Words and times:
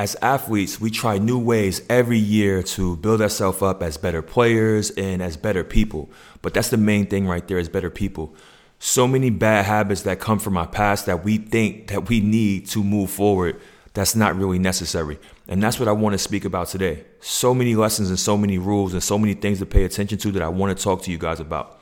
as 0.00 0.16
athletes, 0.22 0.80
we 0.80 0.90
try 0.90 1.18
new 1.18 1.38
ways 1.38 1.82
every 1.90 2.18
year 2.18 2.62
to 2.62 2.96
build 2.96 3.20
ourselves 3.20 3.60
up 3.60 3.82
as 3.82 3.98
better 3.98 4.22
players 4.22 4.90
and 4.92 5.20
as 5.20 5.36
better 5.36 5.62
people. 5.62 6.08
But 6.40 6.54
that's 6.54 6.70
the 6.70 6.78
main 6.78 7.04
thing 7.04 7.28
right 7.28 7.46
there 7.46 7.58
is 7.58 7.68
better 7.68 7.90
people. 7.90 8.34
So 8.78 9.06
many 9.06 9.28
bad 9.28 9.66
habits 9.66 10.00
that 10.04 10.18
come 10.18 10.38
from 10.38 10.56
our 10.56 10.66
past 10.66 11.04
that 11.04 11.22
we 11.22 11.36
think 11.36 11.88
that 11.88 12.08
we 12.08 12.20
need 12.20 12.66
to 12.68 12.82
move 12.82 13.10
forward 13.10 13.60
that's 13.92 14.16
not 14.16 14.36
really 14.36 14.58
necessary. 14.58 15.18
And 15.48 15.62
that's 15.62 15.78
what 15.78 15.86
I 15.86 15.92
want 15.92 16.14
to 16.14 16.18
speak 16.18 16.46
about 16.46 16.68
today. 16.68 17.04
So 17.20 17.52
many 17.52 17.74
lessons 17.74 18.08
and 18.08 18.18
so 18.18 18.38
many 18.38 18.56
rules 18.56 18.94
and 18.94 19.02
so 19.02 19.18
many 19.18 19.34
things 19.34 19.58
to 19.58 19.66
pay 19.66 19.84
attention 19.84 20.16
to 20.16 20.32
that 20.32 20.42
I 20.42 20.48
want 20.48 20.74
to 20.74 20.82
talk 20.82 21.02
to 21.02 21.10
you 21.10 21.18
guys 21.18 21.40
about. 21.40 21.78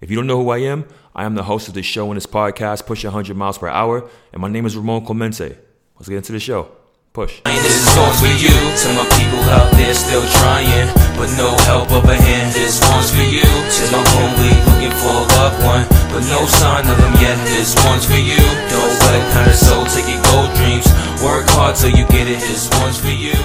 If 0.00 0.10
you 0.10 0.16
don't 0.16 0.26
know 0.26 0.42
who 0.42 0.48
I 0.48 0.58
am, 0.58 0.86
I 1.14 1.26
am 1.26 1.34
the 1.34 1.42
host 1.42 1.68
of 1.68 1.74
this 1.74 1.84
show 1.84 2.06
and 2.06 2.16
this 2.16 2.24
podcast, 2.24 2.86
Push 2.86 3.04
100 3.04 3.36
Miles 3.36 3.58
Per 3.58 3.68
Hour, 3.68 4.08
and 4.32 4.40
my 4.40 4.48
name 4.48 4.64
is 4.64 4.78
Ramon 4.78 5.04
Clemente. 5.04 5.58
Let's 5.96 6.08
get 6.08 6.16
into 6.16 6.32
the 6.32 6.40
show. 6.40 6.70
Push. 7.14 7.42
This 7.44 7.94
song's 7.94 8.18
for 8.18 8.26
you, 8.26 8.50
to 8.50 8.86
my 8.98 9.06
people 9.14 9.38
out 9.54 9.70
there 9.78 9.94
still 9.94 10.26
trying, 10.42 10.90
but 11.14 11.30
no 11.38 11.54
help 11.62 11.92
of 11.92 12.10
a 12.10 12.16
hand. 12.16 12.52
This 12.52 12.82
one's 12.90 13.14
for 13.14 13.22
you, 13.22 13.46
to 13.46 13.82
my 13.94 14.02
homie 14.02 14.50
looking 14.66 14.90
for 14.98 15.14
a 15.14 15.24
loved 15.38 15.62
one, 15.62 15.86
but 16.10 16.26
no 16.26 16.44
sign 16.46 16.82
of 16.90 16.98
them 16.98 17.14
yet. 17.22 17.38
This 17.46 17.78
one's 17.86 18.04
for 18.04 18.18
you, 18.18 18.34
don't 18.66 18.98
let 19.06 19.32
kind 19.32 19.48
of 19.48 19.54
soul 19.54 19.84
take 19.94 20.10
your 20.10 20.20
gold 20.26 20.50
dreams. 20.58 20.90
Work 21.22 21.46
hard 21.54 21.76
till 21.76 21.90
you 21.90 22.04
get 22.08 22.26
it. 22.26 22.40
This 22.40 22.68
one's 22.82 22.98
for 22.98 23.06
you. 23.06 23.38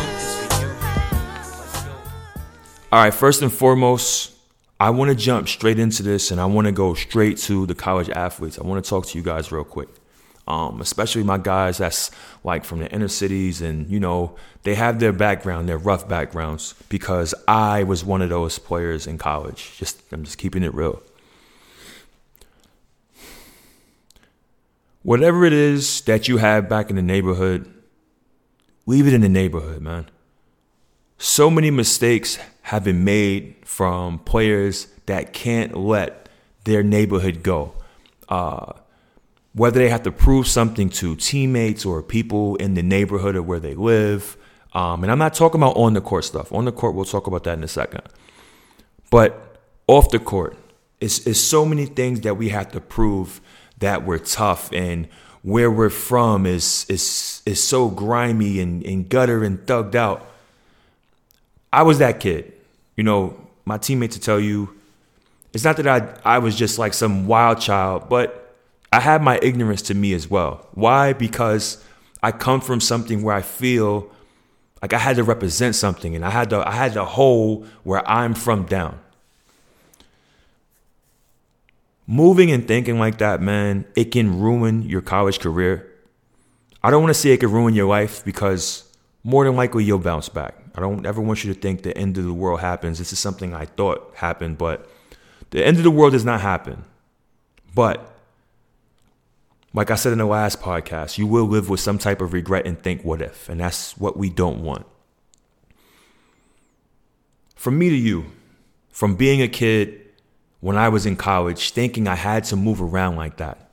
All 2.92 3.04
right, 3.04 3.14
first 3.14 3.44
and 3.44 3.54
foremost, 3.54 4.34
I 4.80 4.90
want 4.90 5.10
to 5.10 5.16
jump 5.16 5.48
straight 5.48 5.78
into 5.78 6.02
this 6.02 6.32
and 6.32 6.42
I 6.42 6.46
want 6.48 6.66
to 6.66 6.72
go 6.72 6.96
straight 6.96 7.38
to 7.46 7.68
the 7.68 7.76
college 7.76 8.10
athletes. 8.10 8.58
I 8.58 8.64
want 8.64 8.84
to 8.84 8.90
talk 8.90 9.06
to 9.06 9.16
you 9.20 9.24
guys 9.24 9.52
real 9.52 9.64
quick 9.64 9.90
um, 10.50 10.82
especially 10.82 11.24
my 11.24 11.38
guys 11.38 11.78
that's 11.78 12.10
like 12.44 12.66
from 12.66 12.80
the 12.80 12.92
inner 12.92 13.08
cities 13.08 13.62
and 13.62 13.88
you 13.88 14.00
know 14.00 14.36
they 14.64 14.76
have 14.76 15.00
their 15.00 15.14
background 15.14 15.70
their 15.70 15.78
rough 15.78 16.10
backgrounds 16.10 16.74
because 16.90 17.34
i 17.48 17.84
was 17.84 18.04
one 18.04 18.22
of 18.22 18.30
those 18.30 18.58
players 18.60 19.08
in 19.08 19.18
college. 19.18 19.78
Just 19.78 20.02
i'm 20.12 20.24
just 20.24 20.38
keeping 20.38 20.64
it 20.64 20.74
real. 20.74 21.02
Whatever 25.04 25.46
it 25.46 25.54
is 25.54 26.02
that 26.02 26.28
you 26.28 26.38
have 26.38 26.68
back 26.68 26.90
in 26.90 26.96
the 26.96 27.02
neighborhood 27.02 27.72
leave 28.86 29.08
it 29.08 29.14
in 29.14 29.22
the 29.22 29.30
neighborhood 29.30 29.82
man. 29.82 30.10
So 31.20 31.50
many 31.52 31.70
mistakes 31.70 32.40
have 32.64 32.84
been 32.84 33.04
made 33.04 33.56
from 33.66 34.20
players 34.20 34.88
that 35.06 35.34
can't 35.34 35.78
let 35.78 36.28
their 36.64 36.82
neighborhood 36.82 37.44
go. 37.44 37.74
Uh, 38.28 38.74
whether 39.60 39.78
they 39.78 39.90
have 39.90 40.04
to 40.04 40.12
prove 40.12 40.48
something 40.48 40.90
to 40.90 41.18
teammates 41.18 41.86
or 41.86 42.02
people 42.02 42.56
in 42.56 42.76
the 42.76 42.82
neighborhood 42.82 43.36
or 43.36 43.42
where 43.42 43.60
they 43.60 43.76
live. 43.76 44.38
Um, 44.72 45.04
and 45.04 45.12
I'm 45.12 45.20
not 45.20 45.34
talking 45.34 45.60
about 45.60 45.76
on 45.76 45.92
the 45.92 46.00
court 46.00 46.24
stuff. 46.24 46.54
On 46.54 46.64
the 46.64 46.72
court, 46.72 46.96
we'll 46.96 47.04
talk 47.04 47.28
about 47.28 47.44
that 47.44 47.58
in 47.58 47.64
a 47.66 47.68
second. 47.68 48.04
But 49.12 49.58
off 49.86 50.12
the 50.12 50.20
court, 50.20 50.56
it's, 51.02 51.28
it's 51.28 51.42
so 51.42 51.66
many 51.66 51.88
things 51.88 52.22
that 52.22 52.36
we 52.36 52.48
have 52.50 52.72
to 52.72 52.80
prove 52.80 53.42
that 53.80 54.06
we're 54.06 54.20
tough 54.20 54.72
and 54.72 55.10
where 55.42 55.70
we're 55.70 55.90
from 55.90 56.46
is 56.46 56.86
is 56.90 57.42
is 57.46 57.62
so 57.62 57.90
grimy 57.90 58.60
and, 58.62 58.86
and 58.86 59.10
gutter 59.10 59.44
and 59.44 59.60
thugged 59.60 59.96
out. 59.96 60.26
I 61.72 61.84
was 61.84 62.00
that 62.00 62.22
kid. 62.22 62.54
You 62.96 63.04
know, 63.04 63.48
my 63.66 63.78
teammates 63.78 64.16
to 64.16 64.22
tell 64.22 64.40
you, 64.40 64.78
it's 65.54 65.66
not 65.66 65.76
that 65.78 65.88
I 65.88 66.18
I 66.24 66.40
was 66.40 66.56
just 66.56 66.80
like 66.80 66.94
some 66.94 67.28
wild 67.28 67.60
child, 67.60 68.08
but 68.10 68.49
I 68.92 69.00
have 69.00 69.22
my 69.22 69.40
ignorance 69.42 69.82
to 69.84 69.94
me 69.94 70.14
as 70.14 70.30
well. 70.30 70.68
Why? 70.74 71.14
Because 71.14 71.84
I 72.24 72.32
come 72.32 72.62
from 72.62 72.82
something 72.82 73.22
where 73.22 73.36
I 73.36 73.42
feel 73.42 74.10
like 74.82 74.94
I 74.94 74.98
had 74.98 75.18
to 75.18 75.24
represent 75.24 75.76
something 75.76 76.16
and 76.16 76.26
I 76.26 76.30
had 76.30 76.50
to 76.52 76.68
I 76.68 76.72
had 76.72 76.94
to 76.94 77.06
hold 77.06 77.68
where 77.84 78.08
I'm 78.10 78.34
from 78.34 78.66
down. 78.66 79.00
Moving 82.08 82.50
and 82.50 82.68
thinking 82.68 82.98
like 82.98 83.20
that, 83.20 83.42
man, 83.42 83.86
it 83.96 84.06
can 84.06 84.40
ruin 84.40 84.82
your 84.82 85.02
college 85.02 85.40
career. 85.40 85.86
I 86.82 86.90
don't 86.90 87.04
want 87.04 87.14
to 87.14 87.20
say 87.20 87.30
it 87.32 87.38
could 87.38 87.52
ruin 87.52 87.76
your 87.76 87.88
life 87.88 88.26
because 88.26 88.86
more 89.24 89.44
than 89.46 89.56
likely 89.56 89.84
you'll 89.84 90.00
bounce 90.00 90.30
back. 90.30 90.56
I 90.74 90.82
don't 90.82 91.06
ever 91.06 91.22
want 91.22 91.44
you 91.44 91.54
to 91.54 91.60
think 91.60 91.84
the 91.84 91.96
end 91.96 92.18
of 92.18 92.24
the 92.24 92.34
world 92.34 92.62
happens. 92.62 92.98
This 92.98 93.14
is 93.14 93.20
something 93.20 93.54
I 93.54 93.66
thought 93.66 94.12
happened, 94.16 94.58
but 94.58 94.90
the 95.52 95.64
end 95.64 95.78
of 95.78 95.84
the 95.84 95.92
world 95.92 96.14
does 96.14 96.26
not 96.26 96.42
happen. 96.42 96.84
But 97.76 98.09
like 99.74 99.92
I 99.92 99.96
said 99.96 100.12
in 100.12 100.18
the 100.18 100.26
last 100.26 100.62
podcast, 100.62 101.18
you 101.18 101.28
will 101.28 101.46
live 101.46 101.70
with 101.70 101.80
some 101.80 101.98
type 101.98 102.22
of 102.22 102.34
regret 102.34 102.66
and 102.66 102.82
think, 102.82 103.04
what 103.04 103.22
if? 103.22 103.48
And 103.50 103.60
that's 103.60 103.98
what 103.98 104.18
we 104.18 104.30
don't 104.30 104.64
want. 104.64 104.86
From 107.56 107.78
me 107.78 107.90
to 107.90 107.96
you, 107.96 108.26
from 108.90 109.16
being 109.16 109.42
a 109.42 109.48
kid 109.48 110.02
when 110.60 110.78
I 110.78 110.90
was 110.90 111.06
in 111.06 111.16
college, 111.16 111.72
thinking 111.72 112.08
I 112.08 112.16
had 112.16 112.46
to 112.46 112.56
move 112.56 112.82
around 112.82 113.16
like 113.16 113.38
that, 113.38 113.70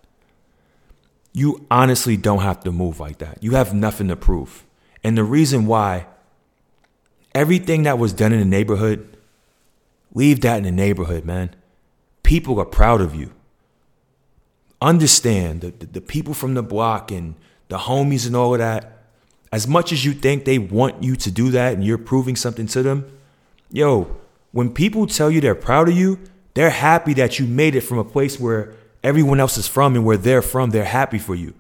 you 1.33 1.67
honestly 1.71 2.17
don't 2.17 2.41
have 2.41 2.61
to 2.65 2.73
move 2.73 3.01
like 3.01 3.19
that. 3.19 3.43
You 3.43 3.53
have 3.53 3.75
nothing 3.75 4.09
to 4.09 4.17
prove. 4.17 4.65
And 5.03 5.17
the 5.17 5.25
reason 5.25 5.67
why, 5.67 6.07
everything 7.35 7.85
that 7.85 7.99
was 7.99 8.13
done 8.13 8.33
in 8.33 8.39
the 8.39 8.45
neighborhood, 8.45 9.17
leave 10.15 10.41
that 10.41 10.59
in 10.59 10.65
the 10.65 10.71
neighborhood, 10.71 11.25
man. 11.25 11.55
People 12.23 12.59
are 12.59 12.65
proud 12.65 13.01
of 13.01 13.15
you 13.15 13.33
understand 14.81 15.61
the, 15.63 15.71
the, 15.71 15.87
the 15.87 16.01
people 16.01 16.35
from 16.35 16.55
the 16.55 16.63
block 16.63 17.11
and 17.11 17.35
the 17.69 17.79
homies 17.79 18.27
and 18.27 18.37
all 18.37 18.55
of 18.55 18.59
that, 18.59 19.05
as 19.53 19.67
much 19.67 19.93
as 19.93 20.05
you 20.05 20.13
think 20.13 20.45
they 20.45 20.59
want 20.59 21.03
you 21.03 21.17
to 21.17 21.31
do 21.31 21.51
that 21.51 21.75
and 21.75 21.85
you're 21.85 21.99
proving 21.99 22.37
something 22.37 22.67
to 22.67 22.83
them, 22.83 23.11
yo, 23.71 24.17
when 24.53 24.73
people 24.73 25.07
tell 25.07 25.31
you 25.31 25.41
they're 25.41 25.55
proud 25.55 25.89
of 25.89 25.97
you, 25.97 26.19
they're 26.55 26.71
happy 26.71 27.13
that 27.15 27.39
you 27.39 27.47
made 27.47 27.75
it 27.75 27.83
from 27.83 27.99
a 27.99 28.05
place 28.05 28.41
where 28.41 28.75
everyone 29.03 29.41
else 29.41 29.59
is 29.59 29.69
from 29.69 29.95
and 29.95 30.05
where 30.05 30.17
they're 30.17 30.43
from, 30.43 30.71
they're 30.71 30.85
happy 30.85 31.19
for 31.19 31.35
you. 31.35 31.55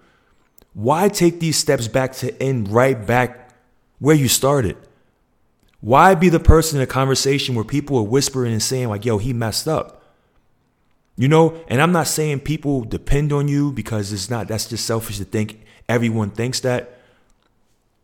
Why 0.72 1.09
take 1.09 1.41
these 1.41 1.56
steps 1.56 1.88
back 1.88 2.12
to 2.15 2.43
end 2.43 2.69
right 2.69 3.06
back 3.06 3.50
where 3.98 4.16
you 4.16 4.28
started? 4.28 4.77
Why 5.81 6.15
be 6.15 6.28
the 6.28 6.41
person 6.41 6.78
in 6.78 6.83
a 6.83 6.87
conversation 6.87 7.54
where 7.54 7.65
people 7.65 7.98
are 7.98 8.03
whispering 8.03 8.53
and 8.53 8.62
saying, 8.62 8.88
like, 8.88 9.04
yo, 9.04 9.19
he 9.19 9.33
messed 9.33 9.69
up? 9.69 9.96
You 11.16 11.28
know, 11.28 11.59
and 11.69 11.81
I'm 11.81 11.93
not 11.93 12.09
saying 12.09 12.41
people 12.41 12.82
depend 12.82 13.32
on 13.32 13.49
you 13.49 13.72
because 13.72 14.12
it's 14.12 14.28
not, 14.28 14.49
that's 14.49 14.69
just 14.69 14.84
selfish 14.84 15.19
to 15.19 15.25
think 15.25 15.65
everyone 15.88 16.31
thinks 16.31 16.60
that. 16.60 16.93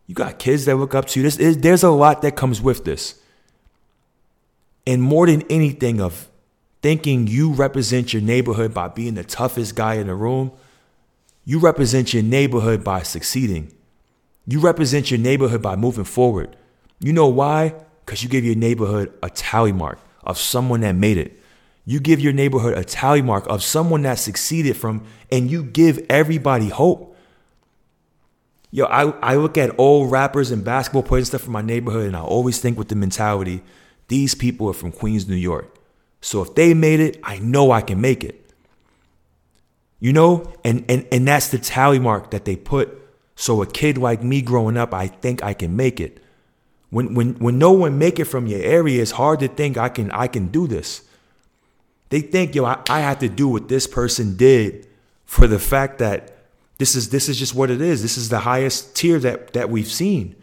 You 0.07 0.15
got 0.15 0.39
kids 0.39 0.65
that 0.65 0.75
look 0.75 0.95
up 0.95 1.05
to 1.07 1.21
you. 1.21 1.29
There's, 1.29 1.57
there's 1.57 1.83
a 1.83 1.89
lot 1.89 2.23
that 2.23 2.35
comes 2.35 2.59
with 2.59 2.83
this. 2.83 3.19
And 4.85 5.01
more 5.01 5.27
than 5.27 5.43
anything, 5.43 6.01
of 6.01 6.27
thinking 6.81 7.27
you 7.27 7.53
represent 7.53 8.13
your 8.13 8.21
neighborhood 8.21 8.73
by 8.73 8.89
being 8.89 9.13
the 9.13 9.23
toughest 9.23 9.75
guy 9.75 9.95
in 9.95 10.07
the 10.07 10.15
room, 10.15 10.51
you 11.45 11.59
represent 11.59 12.13
your 12.13 12.23
neighborhood 12.23 12.83
by 12.83 13.03
succeeding. 13.03 13.73
You 14.45 14.59
represent 14.59 15.09
your 15.09 15.19
neighborhood 15.19 15.61
by 15.61 15.77
moving 15.77 16.03
forward. 16.03 16.57
You 16.99 17.13
know 17.13 17.27
why? 17.27 17.73
Because 18.05 18.23
you 18.23 18.29
give 18.29 18.43
your 18.43 18.55
neighborhood 18.55 19.13
a 19.23 19.29
tally 19.29 19.71
mark 19.71 19.99
of 20.23 20.37
someone 20.37 20.81
that 20.81 20.95
made 20.95 21.17
it. 21.17 21.39
You 21.85 21.99
give 21.99 22.19
your 22.19 22.33
neighborhood 22.33 22.77
a 22.77 22.83
tally 22.83 23.21
mark 23.21 23.45
of 23.47 23.61
someone 23.61 24.03
that 24.03 24.19
succeeded 24.19 24.77
from, 24.77 25.03
and 25.31 25.51
you 25.51 25.63
give 25.63 26.05
everybody 26.09 26.69
hope. 26.69 27.15
Yo, 28.71 28.85
I, 28.85 29.09
I 29.19 29.35
look 29.35 29.57
at 29.57 29.77
old 29.77 30.09
rappers 30.09 30.49
and 30.49 30.63
basketball 30.63 31.03
players 31.03 31.23
and 31.23 31.27
stuff 31.27 31.41
from 31.41 31.53
my 31.53 31.61
neighborhood, 31.61 32.07
and 32.07 32.15
I 32.15 32.21
always 32.21 32.59
think 32.59 32.77
with 32.77 32.87
the 32.87 32.95
mentality, 32.95 33.61
these 34.07 34.33
people 34.33 34.69
are 34.69 34.73
from 34.73 34.91
Queens, 34.91 35.27
New 35.27 35.35
York. 35.35 35.75
So 36.21 36.41
if 36.41 36.55
they 36.55 36.73
made 36.73 36.99
it, 36.99 37.19
I 37.23 37.37
know 37.39 37.71
I 37.71 37.81
can 37.81 37.99
make 37.99 38.23
it. 38.23 38.39
You 39.99 40.13
know, 40.13 40.51
and 40.63 40.83
and 40.89 41.05
and 41.11 41.27
that's 41.27 41.49
the 41.49 41.57
tally 41.57 41.99
mark 41.99 42.31
that 42.31 42.45
they 42.45 42.55
put. 42.55 42.97
So 43.35 43.61
a 43.61 43.67
kid 43.67 43.97
like 43.97 44.23
me 44.23 44.41
growing 44.41 44.77
up, 44.77 44.93
I 44.93 45.07
think 45.07 45.43
I 45.43 45.53
can 45.53 45.75
make 45.75 45.99
it. 45.99 46.21
When 46.89 47.13
when 47.13 47.35
when 47.35 47.57
no 47.57 47.71
one 47.71 47.97
make 47.97 48.19
it 48.19 48.25
from 48.25 48.47
your 48.47 48.61
area, 48.61 49.01
it's 49.01 49.11
hard 49.11 49.39
to 49.41 49.47
think 49.47 49.77
I 49.77 49.89
can 49.89 50.11
I 50.11 50.27
can 50.27 50.47
do 50.47 50.67
this. 50.67 51.03
They 52.13 52.21
think, 52.21 52.53
yo, 52.53 52.63
I, 52.63 52.79
I 52.89 52.99
have 52.99 53.17
to 53.19 53.27
do 53.27 53.47
what 53.47 53.69
this 53.69 53.87
person 53.87 54.37
did 54.37 54.85
for 55.25 55.47
the 55.47 55.57
fact 55.57 55.97
that 55.97 56.37
this 56.77 56.93
is 56.93 57.09
this 57.09 57.27
is 57.27 57.39
just 57.39 57.55
what 57.55 57.71
it 57.71 57.81
is. 57.81 58.03
This 58.03 58.19
is 58.19 58.29
the 58.29 58.41
highest 58.41 58.95
tier 58.95 59.17
that 59.17 59.53
that 59.53 59.71
we've 59.71 59.87
seen. 59.87 60.35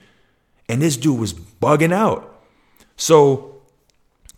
And 0.69 0.83
this 0.83 0.97
dude 0.97 1.21
was 1.21 1.33
bugging 1.33 1.93
out. 1.93 2.43
So 2.97 3.63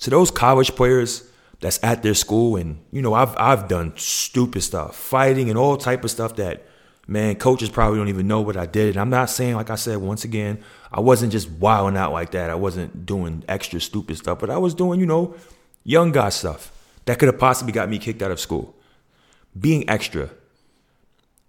to 0.01 0.11
those 0.11 0.31
college 0.31 0.77
players 0.77 1.27
that's 1.61 1.83
at 1.83 2.03
their 2.03 2.13
school 2.13 2.57
and 2.57 2.85
you 2.91 3.01
know 3.01 3.15
I've 3.15 3.35
I've 3.39 3.67
done 3.67 3.95
stupid 3.97 4.61
stuff, 4.61 4.95
fighting 4.95 5.49
and 5.49 5.59
all 5.59 5.79
type 5.79 6.05
of 6.05 6.11
stuff 6.11 6.37
that 6.37 6.67
man 7.07 7.37
coaches 7.37 7.71
probably 7.71 7.97
don't 7.97 8.09
even 8.09 8.27
know 8.27 8.43
what 8.43 8.59
I 8.59 8.67
did. 8.67 8.91
And 8.91 8.99
I'm 8.99 9.09
not 9.09 9.31
saying 9.31 9.55
like 9.55 9.71
I 9.71 9.77
said 9.77 9.97
once 9.97 10.25
again, 10.25 10.63
I 10.93 11.01
wasn't 11.01 11.33
just 11.33 11.51
wilding 11.51 11.97
out 11.97 12.13
like 12.13 12.33
that. 12.33 12.51
I 12.51 12.57
wasn't 12.57 13.07
doing 13.07 13.43
extra 13.49 13.81
stupid 13.81 14.19
stuff, 14.19 14.39
but 14.39 14.51
I 14.51 14.59
was 14.59 14.75
doing, 14.75 15.01
you 15.01 15.07
know, 15.07 15.35
young 15.83 16.13
guy 16.13 16.29
stuff 16.29 16.71
that 17.05 17.19
could 17.19 17.29
have 17.29 17.39
possibly 17.39 17.73
got 17.73 17.89
me 17.89 17.99
kicked 17.99 18.23
out 18.23 18.31
of 18.31 18.41
school. 18.41 18.75
Being 19.59 19.89
extra. 19.89 20.31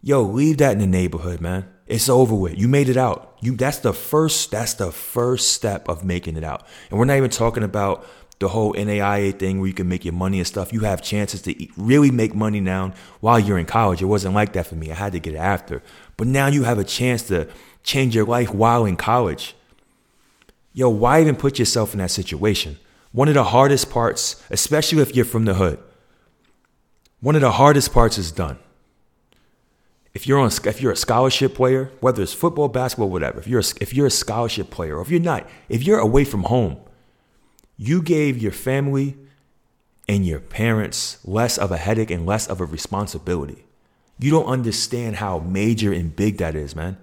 Yo, 0.01 0.21
leave 0.21 0.57
that 0.57 0.73
in 0.73 0.79
the 0.79 0.87
neighborhood, 0.87 1.39
man. 1.39 1.69
It's 1.87 2.09
over 2.09 2.35
with. 2.35 2.57
You 2.57 2.67
made 2.67 2.89
it 2.89 2.97
out. 2.97 3.37
You 3.41 3.55
that's 3.55 3.79
the 3.79 3.93
first 3.93 4.51
that's 4.51 4.73
the 4.73 4.91
first 4.91 5.53
step 5.53 5.87
of 5.89 6.03
making 6.03 6.37
it 6.37 6.43
out. 6.43 6.65
And 6.89 6.97
we're 6.97 7.05
not 7.05 7.17
even 7.17 7.29
talking 7.29 7.63
about 7.63 8.05
the 8.39 8.49
whole 8.49 8.73
NIL 8.73 9.31
thing 9.33 9.59
where 9.59 9.67
you 9.67 9.73
can 9.73 9.87
make 9.87 10.03
your 10.03 10.13
money 10.13 10.37
and 10.39 10.47
stuff. 10.47 10.73
You 10.73 10.81
have 10.81 11.01
chances 11.01 11.41
to 11.43 11.67
really 11.77 12.11
make 12.11 12.35
money 12.35 12.59
now 12.59 12.93
while 13.19 13.39
you're 13.39 13.57
in 13.57 13.65
college. 13.65 14.01
It 14.01 14.05
wasn't 14.05 14.35
like 14.35 14.53
that 14.53 14.67
for 14.67 14.75
me. 14.75 14.91
I 14.91 14.95
had 14.95 15.13
to 15.13 15.19
get 15.19 15.35
it 15.35 15.37
after. 15.37 15.81
But 16.17 16.27
now 16.27 16.47
you 16.47 16.63
have 16.63 16.77
a 16.77 16.83
chance 16.83 17.23
to 17.23 17.47
change 17.83 18.15
your 18.15 18.25
life 18.25 18.53
while 18.53 18.85
in 18.85 18.97
college. 18.97 19.55
Yo, 20.73 20.89
why 20.89 21.21
even 21.21 21.35
put 21.35 21.59
yourself 21.59 21.93
in 21.93 21.99
that 21.99 22.11
situation? 22.11 22.77
One 23.13 23.27
of 23.27 23.35
the 23.35 23.45
hardest 23.45 23.89
parts, 23.89 24.43
especially 24.49 25.01
if 25.01 25.15
you're 25.15 25.23
from 25.23 25.45
the 25.45 25.53
hood, 25.53 25.79
one 27.21 27.35
of 27.35 27.41
the 27.41 27.51
hardest 27.51 27.93
parts 27.93 28.17
is 28.17 28.31
done. 28.31 28.59
If 30.13 30.27
you're 30.27 30.39
on, 30.39 30.51
if 30.65 30.81
you're 30.81 30.91
a 30.91 30.97
scholarship 30.97 31.55
player, 31.55 31.91
whether 31.99 32.21
it's 32.21 32.33
football, 32.33 32.67
basketball, 32.67 33.09
whatever, 33.09 33.39
if 33.39 33.47
you're 33.47 33.61
a, 33.61 33.65
if 33.79 33.93
you're 33.93 34.07
a 34.07 34.11
scholarship 34.11 34.69
player, 34.69 34.97
or 34.97 35.01
if 35.01 35.09
you're 35.09 35.19
not, 35.19 35.47
if 35.69 35.83
you're 35.83 35.99
away 35.99 36.25
from 36.25 36.43
home, 36.43 36.77
you 37.77 38.01
gave 38.01 38.41
your 38.41 38.51
family 38.51 39.15
and 40.07 40.25
your 40.25 40.39
parents 40.39 41.19
less 41.23 41.57
of 41.57 41.71
a 41.71 41.77
headache 41.77 42.11
and 42.11 42.25
less 42.25 42.47
of 42.47 42.59
a 42.59 42.65
responsibility. 42.65 43.65
You 44.19 44.31
don't 44.31 44.45
understand 44.45 45.17
how 45.17 45.39
major 45.39 45.93
and 45.93 46.15
big 46.15 46.37
that 46.37 46.55
is, 46.55 46.75
man. 46.75 46.97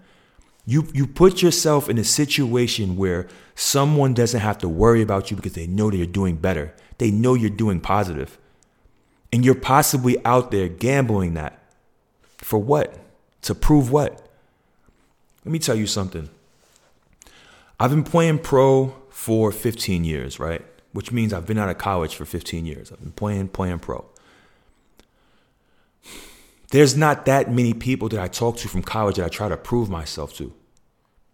You 0.71 0.87
you 0.95 1.09
put 1.09 1.43
yourself 1.43 1.89
in 1.89 1.99
a 1.99 2.05
situation 2.05 2.97
where 2.97 3.27
someone 3.57 4.15
doesn't 4.15 4.39
have 4.39 4.57
to 4.59 4.69
worry 4.69 5.03
about 5.03 5.29
you 5.29 5.37
because 5.37 5.55
they 5.55 5.67
know 5.67 5.91
that 5.91 5.97
you're 5.97 6.07
doing 6.07 6.37
better. 6.37 6.77
They 6.99 7.11
know 7.11 7.35
you're 7.35 7.51
doing 7.51 7.81
positive. 7.81 8.39
And 9.33 9.45
you're 9.45 9.57
possibly 9.57 10.25
out 10.25 10.53
there 10.53 10.69
gambling 10.69 11.35
that. 11.35 11.61
For 12.39 12.61
what? 12.61 13.01
To 13.43 13.55
prove 13.57 13.91
what? 13.91 14.25
Let 15.45 15.51
me 15.51 15.59
tell 15.59 15.75
you 15.75 15.89
something. 15.89 16.31
I've 17.81 17.91
been 17.91 18.05
playing 18.05 18.39
pro 18.39 18.95
for 19.11 19.51
15 19.51 20.05
years, 20.05 20.39
right? 20.39 20.65
Which 20.93 21.11
means 21.11 21.33
I've 21.33 21.47
been 21.47 21.59
out 21.59 21.69
of 21.69 21.79
college 21.79 22.15
for 22.15 22.25
15 22.25 22.65
years. 22.65 22.93
I've 22.93 23.01
been 23.01 23.11
playing, 23.11 23.49
playing 23.49 23.81
pro. 23.81 24.05
There's 26.71 26.97
not 26.97 27.27
that 27.27 27.51
many 27.51 27.75
people 27.75 28.09
that 28.11 28.21
I 28.21 28.29
talk 28.29 28.57
to 28.59 28.69
from 28.69 28.83
college 28.83 29.17
that 29.17 29.25
I 29.25 29.29
try 29.29 29.49
to 29.49 29.57
prove 29.57 29.91
myself 29.91 30.33
to. 30.35 30.55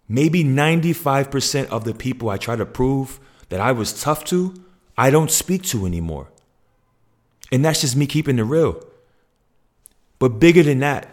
Maybe 0.09 0.45
95% 0.45 1.67
of 1.69 1.85
the 1.85 1.95
people 1.95 2.29
I 2.29 2.37
try 2.37 2.57
to 2.57 2.67
prove 2.67 3.19
that 3.49 3.61
I 3.61 3.73
was 3.73 4.01
tough 4.01 4.25
to, 4.27 4.55
I 4.97 5.11
don't 5.11 5.31
speak 5.31 5.63
to 5.65 5.87
anymore. 5.87 6.29
And 7.53 7.65
that's 7.65 7.81
just 7.81 7.97
me 7.97 8.07
keeping 8.07 8.39
it 8.39 8.43
real. 8.43 8.83
But 10.19 10.41
bigger 10.41 10.63
than 10.63 10.81
that, 10.81 11.09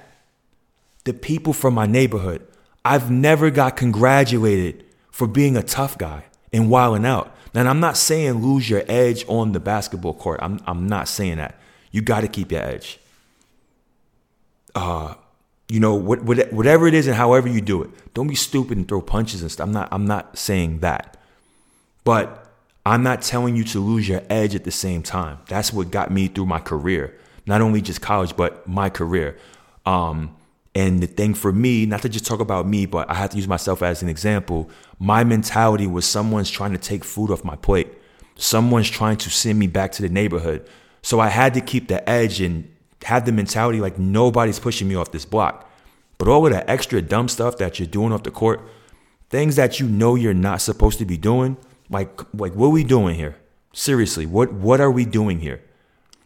the 1.03 1.13
people 1.13 1.53
from 1.53 1.73
my 1.73 1.85
neighborhood, 1.85 2.45
I've 2.85 3.11
never 3.11 3.49
got 3.49 3.75
congratulated 3.75 4.85
for 5.11 5.27
being 5.27 5.57
a 5.57 5.63
tough 5.63 5.97
guy 5.97 6.25
and 6.51 6.69
wilding 6.69 7.05
out. 7.05 7.35
Now, 7.53 7.69
I'm 7.69 7.79
not 7.79 7.97
saying 7.97 8.35
lose 8.35 8.69
your 8.69 8.83
edge 8.87 9.25
on 9.27 9.51
the 9.51 9.59
basketball 9.59 10.13
court. 10.13 10.39
I'm, 10.41 10.59
I'm 10.65 10.87
not 10.87 11.07
saying 11.07 11.37
that. 11.37 11.59
You 11.91 12.01
got 12.01 12.21
to 12.21 12.27
keep 12.27 12.51
your 12.51 12.61
edge 12.61 12.99
uh, 14.75 15.15
you 15.73 15.79
know, 15.79 15.95
what, 15.95 16.21
what, 16.21 16.53
whatever 16.53 16.85
it 16.85 16.93
is 16.93 17.07
and 17.07 17.15
however 17.15 17.49
you 17.49 17.59
do 17.59 17.81
it. 17.81 17.89
Don't 18.13 18.27
be 18.27 18.35
stupid 18.35 18.77
and 18.77 18.87
throw 18.87 19.01
punches 19.01 19.41
and 19.41 19.51
stuff. 19.51 19.65
I'm 19.65 19.73
not, 19.73 19.89
I'm 19.91 20.05
not 20.05 20.37
saying 20.37 20.81
that. 20.81 21.17
But 22.03 22.45
I'm 22.85 23.01
not 23.01 23.23
telling 23.23 23.55
you 23.55 23.63
to 23.63 23.79
lose 23.79 24.07
your 24.07 24.21
edge 24.29 24.53
at 24.53 24.65
the 24.65 24.71
same 24.71 25.01
time. 25.01 25.39
That's 25.47 25.73
what 25.73 25.89
got 25.89 26.11
me 26.11 26.27
through 26.27 26.45
my 26.45 26.59
career. 26.59 27.17
Not 27.47 27.61
only 27.61 27.81
just 27.81 28.01
college, 28.01 28.35
but 28.37 28.67
my 28.67 28.91
career. 28.91 29.35
Um, 29.83 30.35
and 30.75 31.01
the 31.01 31.07
thing 31.07 31.33
for 31.33 31.51
me, 31.51 31.87
not 31.87 32.03
to 32.03 32.09
just 32.09 32.27
talk 32.27 32.39
about 32.39 32.67
me, 32.67 32.85
but 32.85 33.09
I 33.09 33.15
have 33.15 33.31
to 33.31 33.37
use 33.37 33.47
myself 33.47 33.81
as 33.81 34.03
an 34.03 34.09
example. 34.09 34.69
My 34.99 35.23
mentality 35.23 35.87
was 35.87 36.05
someone's 36.05 36.51
trying 36.51 36.73
to 36.73 36.77
take 36.77 37.03
food 37.03 37.31
off 37.31 37.43
my 37.43 37.55
plate. 37.55 37.87
Someone's 38.35 38.91
trying 38.91 39.17
to 39.17 39.31
send 39.31 39.57
me 39.57 39.65
back 39.65 39.91
to 39.93 40.03
the 40.03 40.09
neighborhood. 40.09 40.69
So 41.01 41.19
I 41.19 41.29
had 41.29 41.55
to 41.55 41.61
keep 41.61 41.87
the 41.87 42.07
edge 42.07 42.41
and 42.41 42.72
have 43.03 43.25
the 43.25 43.31
mentality 43.31 43.79
like 43.79 43.99
nobody's 43.99 44.59
pushing 44.59 44.87
me 44.87 44.95
off 44.95 45.11
this 45.11 45.25
block. 45.25 45.69
But 46.17 46.27
all 46.27 46.45
of 46.45 46.53
that 46.53 46.69
extra 46.69 47.01
dumb 47.01 47.27
stuff 47.27 47.57
that 47.57 47.79
you're 47.79 47.87
doing 47.87 48.13
off 48.13 48.23
the 48.23 48.31
court, 48.31 48.61
things 49.29 49.55
that 49.55 49.79
you 49.79 49.87
know 49.87 50.15
you're 50.15 50.33
not 50.33 50.61
supposed 50.61 50.99
to 50.99 51.05
be 51.05 51.17
doing, 51.17 51.57
like 51.89 52.21
like 52.33 52.53
what 52.53 52.67
are 52.67 52.69
we 52.69 52.83
doing 52.83 53.15
here? 53.15 53.35
Seriously, 53.73 54.25
what 54.25 54.53
what 54.53 54.79
are 54.79 54.91
we 54.91 55.05
doing 55.05 55.39
here? 55.39 55.61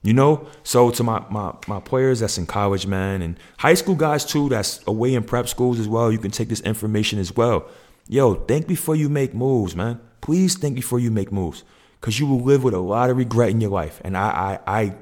You 0.04 0.14
know? 0.14 0.48
So 0.64 0.92
to 0.92 1.04
my 1.04 1.24
my 1.30 1.54
my 1.68 1.80
players 1.80 2.20
that's 2.20 2.38
in 2.38 2.46
college, 2.46 2.86
man, 2.86 3.22
and 3.22 3.40
high 3.58 3.74
school 3.74 3.96
guys 3.96 4.26
too, 4.26 4.50
that's 4.50 4.82
away 4.88 5.16
in 5.16 5.24
prep 5.24 5.48
schools 5.48 5.80
as 5.80 5.88
well, 5.88 6.12
you 6.12 6.18
can 6.18 6.32
take 6.32 6.50
this 6.50 6.62
information 6.62 7.20
as 7.20 7.36
well. 7.36 7.68
Yo, 8.08 8.36
think 8.36 8.68
before 8.68 8.96
you 8.96 9.10
make 9.10 9.34
moves, 9.34 9.76
man. 9.76 10.00
Please 10.22 10.56
think 10.56 10.76
before 10.76 11.00
you 11.00 11.12
make 11.12 11.32
moves. 11.32 11.64
Cause 12.00 12.20
you 12.20 12.28
will 12.28 12.42
live 12.42 12.64
with 12.64 12.74
a 12.74 12.80
lot 12.80 13.10
of 13.10 13.18
regret 13.18 13.50
in 13.50 13.60
your 13.60 13.72
life. 13.72 14.00
And 14.04 14.16
I 14.16 14.60
I 14.66 14.80
I 14.82 14.94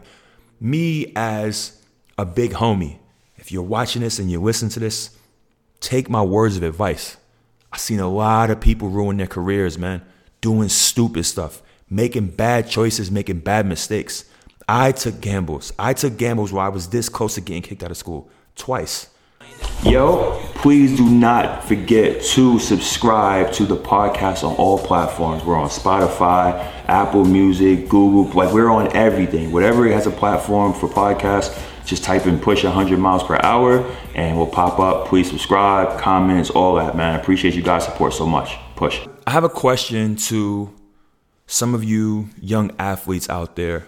me 0.59 1.11
as 1.15 1.81
a 2.17 2.25
big 2.25 2.51
homie, 2.51 2.97
if 3.37 3.51
you're 3.51 3.63
watching 3.63 4.01
this 4.01 4.19
and 4.19 4.31
you 4.31 4.41
listen 4.41 4.69
to 4.69 4.79
this, 4.79 5.15
take 5.79 6.09
my 6.09 6.21
words 6.21 6.57
of 6.57 6.63
advice. 6.63 7.17
I've 7.71 7.79
seen 7.79 7.99
a 7.99 8.09
lot 8.09 8.49
of 8.49 8.59
people 8.59 8.89
ruin 8.89 9.17
their 9.17 9.27
careers, 9.27 9.77
man, 9.77 10.01
doing 10.41 10.69
stupid 10.69 11.25
stuff, 11.25 11.61
making 11.89 12.27
bad 12.27 12.69
choices, 12.69 13.11
making 13.11 13.39
bad 13.39 13.65
mistakes. 13.65 14.25
I 14.67 14.93
took 14.93 15.21
gambles. 15.21 15.73
I 15.77 15.93
took 15.93 16.17
gambles 16.17 16.51
where 16.51 16.63
I 16.63 16.69
was 16.69 16.89
this 16.89 17.09
close 17.09 17.35
to 17.35 17.41
getting 17.41 17.61
kicked 17.61 17.83
out 17.83 17.91
of 17.91 17.97
school 17.97 18.29
twice. 18.55 19.09
Yo, 19.83 20.41
please 20.55 20.97
do 20.97 21.07
not 21.07 21.63
forget 21.63 22.21
to 22.23 22.57
subscribe 22.57 23.51
to 23.53 23.65
the 23.65 23.77
podcast 23.77 24.43
on 24.43 24.55
all 24.55 24.79
platforms. 24.79 25.43
We're 25.43 25.55
on 25.55 25.69
Spotify, 25.69 26.74
Apple 26.87 27.25
Music, 27.25 27.89
Google, 27.89 28.31
like 28.33 28.53
we're 28.53 28.69
on 28.69 28.95
everything. 28.95 29.51
Whatever 29.51 29.87
has 29.89 30.07
a 30.07 30.11
platform 30.11 30.73
for 30.73 30.87
podcasts, 30.87 31.57
just 31.85 32.03
type 32.03 32.25
in 32.25 32.39
push 32.39 32.63
100 32.63 32.97
miles 32.97 33.23
per 33.23 33.39
hour 33.43 33.85
and 34.15 34.37
we'll 34.37 34.47
pop 34.47 34.79
up. 34.79 35.07
Please 35.07 35.29
subscribe, 35.29 35.99
comments, 35.99 36.49
all 36.49 36.75
that, 36.75 36.95
man. 36.95 37.15
I 37.15 37.19
appreciate 37.19 37.53
you 37.53 37.61
guys' 37.61 37.85
support 37.85 38.13
so 38.13 38.25
much. 38.25 38.57
Push. 38.75 39.07
I 39.27 39.31
have 39.31 39.43
a 39.43 39.49
question 39.49 40.15
to 40.15 40.73
some 41.47 41.75
of 41.75 41.83
you 41.83 42.29
young 42.41 42.71
athletes 42.79 43.29
out 43.29 43.55
there 43.55 43.85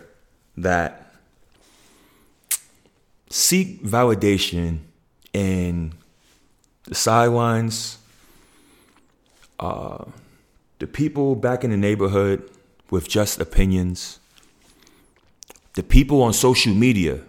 that 0.55 1.11
seek 3.29 3.83
validation 3.83 4.79
in 5.33 5.93
the 6.85 6.95
sidelines, 6.95 7.97
uh, 9.59 10.05
the 10.79 10.87
people 10.87 11.35
back 11.35 11.63
in 11.63 11.71
the 11.71 11.77
neighborhood 11.77 12.49
with 12.89 13.07
just 13.07 13.39
opinions, 13.39 14.19
the 15.75 15.83
people 15.83 16.21
on 16.21 16.33
social 16.33 16.73
media 16.73 17.21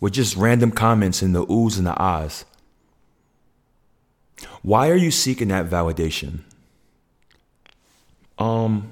with 0.00 0.12
just 0.12 0.36
random 0.36 0.70
comments 0.70 1.22
in 1.22 1.32
the 1.32 1.44
oohs 1.46 1.76
and 1.76 1.86
the 1.86 1.94
ahs. 1.94 2.44
Why 4.62 4.88
are 4.88 4.96
you 4.96 5.10
seeking 5.10 5.48
that 5.48 5.68
validation? 5.68 6.40
Um, 8.38 8.90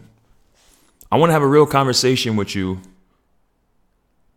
I 1.11 1.17
want 1.17 1.31
to 1.31 1.33
have 1.33 1.43
a 1.43 1.47
real 1.47 1.67
conversation 1.67 2.37
with 2.37 2.55
you. 2.55 2.81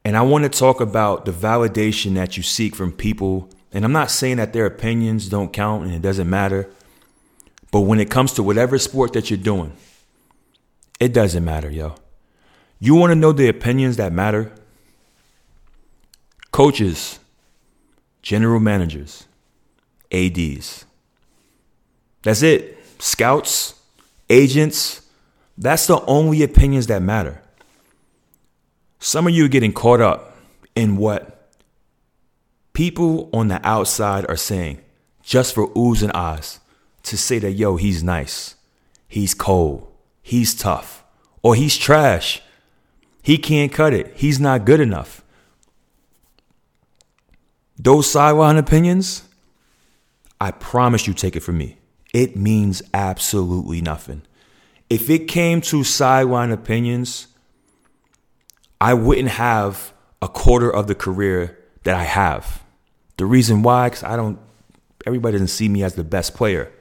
And 0.05 0.17
I 0.17 0.21
want 0.21 0.43
to 0.45 0.50
talk 0.50 0.81
about 0.81 1.25
the 1.25 1.31
validation 1.31 2.15
that 2.15 2.38
you 2.38 2.43
seek 2.43 2.75
from 2.75 2.91
people 2.91 3.50
and 3.74 3.86
I'm 3.86 3.91
not 3.91 4.12
saying 4.12 4.38
that 4.38 4.53
their 4.53 4.65
opinions 4.65 5.29
don't 5.29 5.53
count 5.53 5.86
and 5.86 5.93
it 5.93 6.01
doesn't 6.01 6.29
matter. 6.29 6.69
But 7.71 7.81
when 7.81 8.00
it 8.00 8.10
comes 8.10 8.33
to 8.33 8.43
whatever 8.43 8.77
sport 8.77 9.13
that 9.13 9.29
you're 9.29 9.38
doing, 9.38 9.71
it 11.01 11.13
doesn't 11.13 11.43
matter, 11.43 11.70
yo. 11.70 11.96
You 12.79 12.93
want 12.93 13.10
to 13.10 13.15
know 13.15 13.31
the 13.31 13.50
opinions 13.50 13.98
that 13.98 14.13
matter? 14.13 14.53
Coaches, 16.51 17.17
general 18.22 18.60
managers, 18.60 19.25
ADs. 20.12 20.86
That's 22.22 22.43
it. 22.43 22.77
Scouts, 23.00 23.81
agents, 24.29 25.01
that's 25.58 25.88
the 25.88 26.00
only 26.05 26.43
opinions 26.43 26.86
that 26.88 27.01
matter. 27.01 27.41
Some 29.00 29.25
of 29.25 29.34
you 29.34 29.46
are 29.46 29.50
getting 29.50 29.74
caught 29.74 30.01
up 30.01 30.38
in 30.75 30.98
what 30.98 31.50
people 32.74 33.27
on 33.34 33.48
the 33.48 33.60
outside 33.67 34.24
are 34.29 34.38
saying, 34.38 34.81
just 35.24 35.55
for 35.55 35.67
oohs 35.70 36.03
and 36.03 36.12
ahs, 36.13 36.60
to 37.03 37.17
say 37.17 37.39
that, 37.39 37.53
yo, 37.53 37.77
he's 37.77 38.03
nice, 38.03 38.53
he's 39.08 39.34
cold, 39.34 39.90
he's 40.22 40.56
tough, 40.56 41.04
or 41.42 41.56
he's 41.56 41.78
trash, 41.78 42.42
he 43.22 43.38
can't 43.38 43.72
cut 43.72 43.94
it, 43.94 44.13
he's 44.16 44.40
not 44.40 44.66
good 44.66 44.80
enough. 44.80 45.24
Those 47.78 48.10
sideline 48.10 48.58
opinions, 48.58 49.24
I 50.40 50.51
promise 50.51 51.08
you, 51.08 51.13
take 51.13 51.36
it 51.36 51.42
from 51.42 51.58
me. 51.58 51.78
It 52.13 52.36
means 52.36 52.82
absolutely 52.94 53.82
nothing. 53.82 54.22
If 54.90 55.10
it 55.10 55.28
came 55.28 55.62
to 55.62 55.84
sideline 55.84 56.51
opinions, 56.51 57.28
I 58.80 58.94
wouldn't 58.94 59.30
have 59.30 59.94
a 60.22 60.28
quarter 60.28 60.70
of 60.70 60.88
the 60.88 60.96
career 60.96 61.58
that 61.84 61.96
I 61.96 62.04
have. 62.04 62.63
The 63.18 63.25
reason 63.25 63.63
why, 63.63 63.90
because 63.90 64.04
I 64.04 64.16
don't 64.16 64.40
everybody 65.06 65.34
doesn't 65.34 65.48
see 65.48 65.70
me 65.70 65.84
as 65.84 65.96
the 65.96 66.04
best 66.04 66.36
player. 66.36 66.72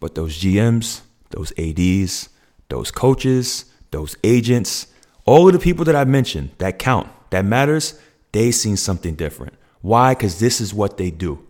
But 0.00 0.14
those 0.14 0.38
GMs, 0.38 1.02
those 1.30 1.52
ADs, 1.58 2.28
those 2.68 2.90
coaches, 2.90 3.64
those 3.90 4.16
agents, 4.24 4.88
all 5.24 5.46
of 5.46 5.52
the 5.52 5.58
people 5.58 5.84
that 5.84 5.96
I 5.96 6.04
mentioned 6.04 6.50
that 6.58 6.78
count, 6.78 7.08
that 7.30 7.44
matters, 7.44 7.98
they 8.32 8.50
seen 8.50 8.76
something 8.76 9.14
different. 9.14 9.54
Why? 9.80 10.14
Because 10.14 10.38
this 10.38 10.60
is 10.60 10.74
what 10.74 10.96
they 10.96 11.10
do. 11.10 11.44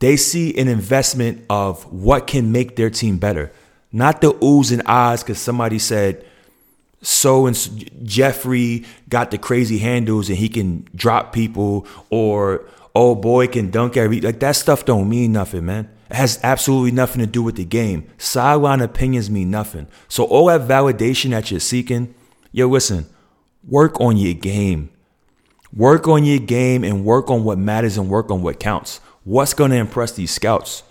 They 0.00 0.16
see 0.16 0.56
an 0.58 0.68
investment 0.68 1.44
of 1.48 1.90
what 1.92 2.26
can 2.26 2.50
make 2.50 2.76
their 2.76 2.90
team 2.90 3.18
better, 3.18 3.52
not 3.92 4.20
the 4.20 4.32
oohs 4.34 4.72
and 4.72 4.82
ahs 4.86 5.22
because 5.22 5.38
somebody 5.38 5.78
said 5.78 6.24
so 7.02 7.46
and 7.46 7.56
Jeffrey 8.04 8.84
got 9.08 9.30
the 9.30 9.38
crazy 9.38 9.78
handles 9.78 10.28
and 10.28 10.38
he 10.38 10.48
can 10.48 10.88
drop 10.94 11.32
people, 11.32 11.86
or 12.10 12.64
oh 12.94 13.14
boy 13.14 13.48
can 13.48 13.70
dunk 13.70 13.96
every 13.96 14.20
like 14.20 14.40
that 14.40 14.52
stuff 14.52 14.84
don't 14.84 15.08
mean 15.08 15.32
nothing, 15.32 15.66
man. 15.66 15.90
It 16.12 16.16
has 16.16 16.38
absolutely 16.42 16.90
nothing 16.90 17.20
to 17.20 17.26
do 17.26 17.42
with 17.42 17.56
the 17.56 17.64
game. 17.64 18.06
Sideline 18.18 18.82
opinions 18.82 19.30
mean 19.30 19.50
nothing. 19.50 19.86
So 20.08 20.24
all 20.24 20.46
that 20.48 20.60
validation 20.68 21.30
that 21.30 21.50
you're 21.50 21.58
seeking, 21.58 22.14
yo, 22.52 22.68
listen, 22.68 23.06
work 23.66 23.98
on 23.98 24.18
your 24.18 24.34
game. 24.34 24.90
Work 25.74 26.06
on 26.08 26.24
your 26.24 26.38
game 26.38 26.84
and 26.84 27.06
work 27.06 27.30
on 27.30 27.44
what 27.44 27.56
matters 27.56 27.96
and 27.96 28.10
work 28.10 28.30
on 28.30 28.42
what 28.42 28.60
counts. 28.60 29.00
What's 29.24 29.54
to 29.54 29.64
impress 29.74 30.12
these 30.12 30.30
scouts? 30.30 30.82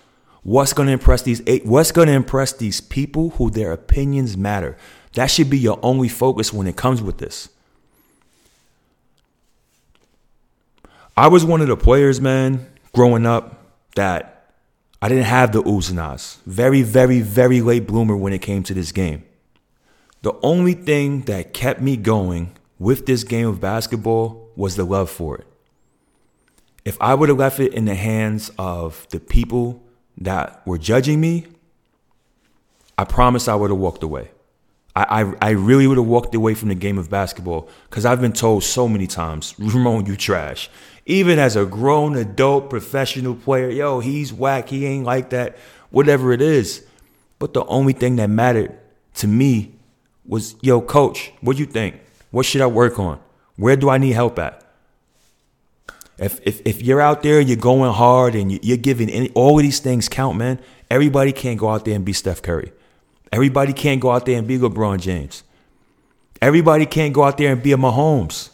What's 0.42 0.72
to 0.88 0.92
impress 0.92 1.22
these 1.22 1.40
eight? 1.46 1.64
What's 1.64 1.92
to 1.92 2.02
impress 2.02 2.52
these 2.52 2.80
people 2.80 3.30
who 3.30 3.48
their 3.48 3.70
opinions 3.70 4.36
matter? 4.36 4.76
That 5.12 5.26
should 5.26 5.48
be 5.48 5.58
your 5.58 5.78
only 5.84 6.08
focus 6.08 6.52
when 6.52 6.66
it 6.66 6.74
comes 6.74 7.00
with 7.00 7.18
this. 7.18 7.48
I 11.16 11.28
was 11.28 11.44
one 11.44 11.60
of 11.60 11.68
the 11.68 11.76
players, 11.76 12.20
man, 12.20 12.66
growing 12.92 13.24
up 13.24 13.62
that 13.94 14.31
I 15.02 15.08
didn't 15.08 15.24
have 15.24 15.50
the 15.50 15.64
oohs 15.64 15.90
and 15.90 15.98
ahs. 15.98 16.38
Very, 16.46 16.82
very, 16.82 17.20
very 17.20 17.60
late 17.60 17.88
bloomer 17.88 18.16
when 18.16 18.32
it 18.32 18.38
came 18.38 18.62
to 18.62 18.72
this 18.72 18.92
game. 18.92 19.24
The 20.22 20.32
only 20.44 20.74
thing 20.74 21.22
that 21.22 21.52
kept 21.52 21.80
me 21.80 21.96
going 21.96 22.52
with 22.78 23.04
this 23.06 23.24
game 23.24 23.48
of 23.48 23.60
basketball 23.60 24.48
was 24.54 24.76
the 24.76 24.84
love 24.84 25.10
for 25.10 25.38
it. 25.38 25.46
If 26.84 26.96
I 27.00 27.14
would 27.14 27.28
have 27.28 27.38
left 27.38 27.58
it 27.58 27.74
in 27.74 27.84
the 27.84 27.96
hands 27.96 28.52
of 28.58 29.08
the 29.10 29.18
people 29.18 29.82
that 30.18 30.64
were 30.64 30.78
judging 30.78 31.20
me, 31.20 31.48
I 32.96 33.02
promise 33.02 33.48
I 33.48 33.56
would 33.56 33.70
have 33.70 33.80
walked 33.80 34.04
away. 34.04 34.30
I, 34.94 35.22
I, 35.22 35.48
I 35.48 35.50
really 35.50 35.88
would 35.88 35.96
have 35.96 36.06
walked 36.06 36.32
away 36.34 36.54
from 36.54 36.68
the 36.68 36.76
game 36.76 36.98
of 36.98 37.10
basketball 37.10 37.68
because 37.90 38.04
I've 38.04 38.20
been 38.20 38.32
told 38.32 38.62
so 38.62 38.86
many 38.86 39.08
times, 39.08 39.56
Ramon, 39.58 40.06
you 40.06 40.16
trash. 40.16 40.70
Even 41.06 41.38
as 41.38 41.56
a 41.56 41.66
grown 41.66 42.16
adult 42.16 42.70
professional 42.70 43.34
player, 43.34 43.68
yo, 43.70 44.00
he's 44.00 44.32
whack, 44.32 44.68
he 44.68 44.86
ain't 44.86 45.04
like 45.04 45.30
that, 45.30 45.56
whatever 45.90 46.32
it 46.32 46.40
is. 46.40 46.84
But 47.38 47.54
the 47.54 47.64
only 47.64 47.92
thing 47.92 48.16
that 48.16 48.30
mattered 48.30 48.78
to 49.14 49.26
me 49.26 49.74
was, 50.24 50.54
yo, 50.62 50.80
coach, 50.80 51.32
what 51.40 51.56
do 51.56 51.60
you 51.60 51.66
think? 51.66 51.96
What 52.30 52.46
should 52.46 52.60
I 52.60 52.66
work 52.66 52.98
on? 52.98 53.18
Where 53.56 53.76
do 53.76 53.90
I 53.90 53.98
need 53.98 54.12
help 54.12 54.38
at? 54.38 54.62
If, 56.18 56.40
if, 56.46 56.62
if 56.64 56.82
you're 56.82 57.00
out 57.00 57.22
there, 57.24 57.40
you're 57.40 57.56
going 57.56 57.92
hard 57.92 58.36
and 58.36 58.64
you're 58.64 58.76
giving 58.76 59.10
any, 59.10 59.30
all 59.30 59.58
of 59.58 59.62
these 59.62 59.80
things 59.80 60.08
count, 60.08 60.38
man. 60.38 60.60
Everybody 60.88 61.32
can't 61.32 61.58
go 61.58 61.68
out 61.68 61.84
there 61.84 61.96
and 61.96 62.04
be 62.04 62.12
Steph 62.12 62.42
Curry. 62.42 62.72
Everybody 63.32 63.72
can't 63.72 64.00
go 64.00 64.12
out 64.12 64.24
there 64.26 64.38
and 64.38 64.46
be 64.46 64.58
LeBron 64.58 65.00
James. 65.00 65.42
Everybody 66.40 66.86
can't 66.86 67.12
go 67.12 67.24
out 67.24 67.38
there 67.38 67.50
and 67.50 67.62
be 67.62 67.72
a 67.72 67.76
Mahomes. 67.76 68.50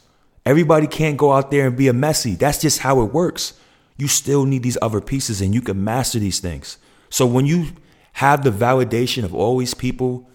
Everybody 0.49 0.87
can't 0.87 1.19
go 1.19 1.35
out 1.35 1.51
there 1.51 1.67
and 1.67 1.77
be 1.77 1.89
a 1.89 1.93
Messi. 1.93 2.39
That's 2.39 2.59
just 2.59 2.79
how 2.79 3.03
it 3.03 3.13
works. 3.13 3.53
You 3.99 4.09
still 4.09 4.47
need 4.47 4.63
these 4.63 4.79
other 4.81 5.03
pieces 5.03 5.43
and 5.43 5.55
you 5.55 5.61
can 5.61 5.85
master 5.85 6.19
these 6.19 6.41
things. 6.41 6.79
So 7.11 7.27
when 7.27 7.45
you 7.45 7.67
have 8.15 8.45
the 8.45 8.51
validation 8.51 9.25
of 9.25 9.35
all 9.35 9.59
these 9.59 9.75
people 9.75 10.27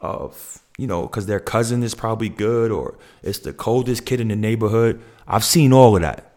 of, 0.00 0.60
you 0.76 0.86
know, 0.86 1.04
because 1.04 1.24
their 1.24 1.40
cousin 1.40 1.82
is 1.82 1.94
probably 1.94 2.28
good 2.28 2.70
or 2.70 2.98
it's 3.22 3.38
the 3.38 3.54
coldest 3.54 4.04
kid 4.04 4.20
in 4.20 4.28
the 4.28 4.36
neighborhood, 4.36 5.00
I've 5.26 5.44
seen 5.44 5.72
all 5.72 5.96
of 5.96 6.02
that. 6.02 6.34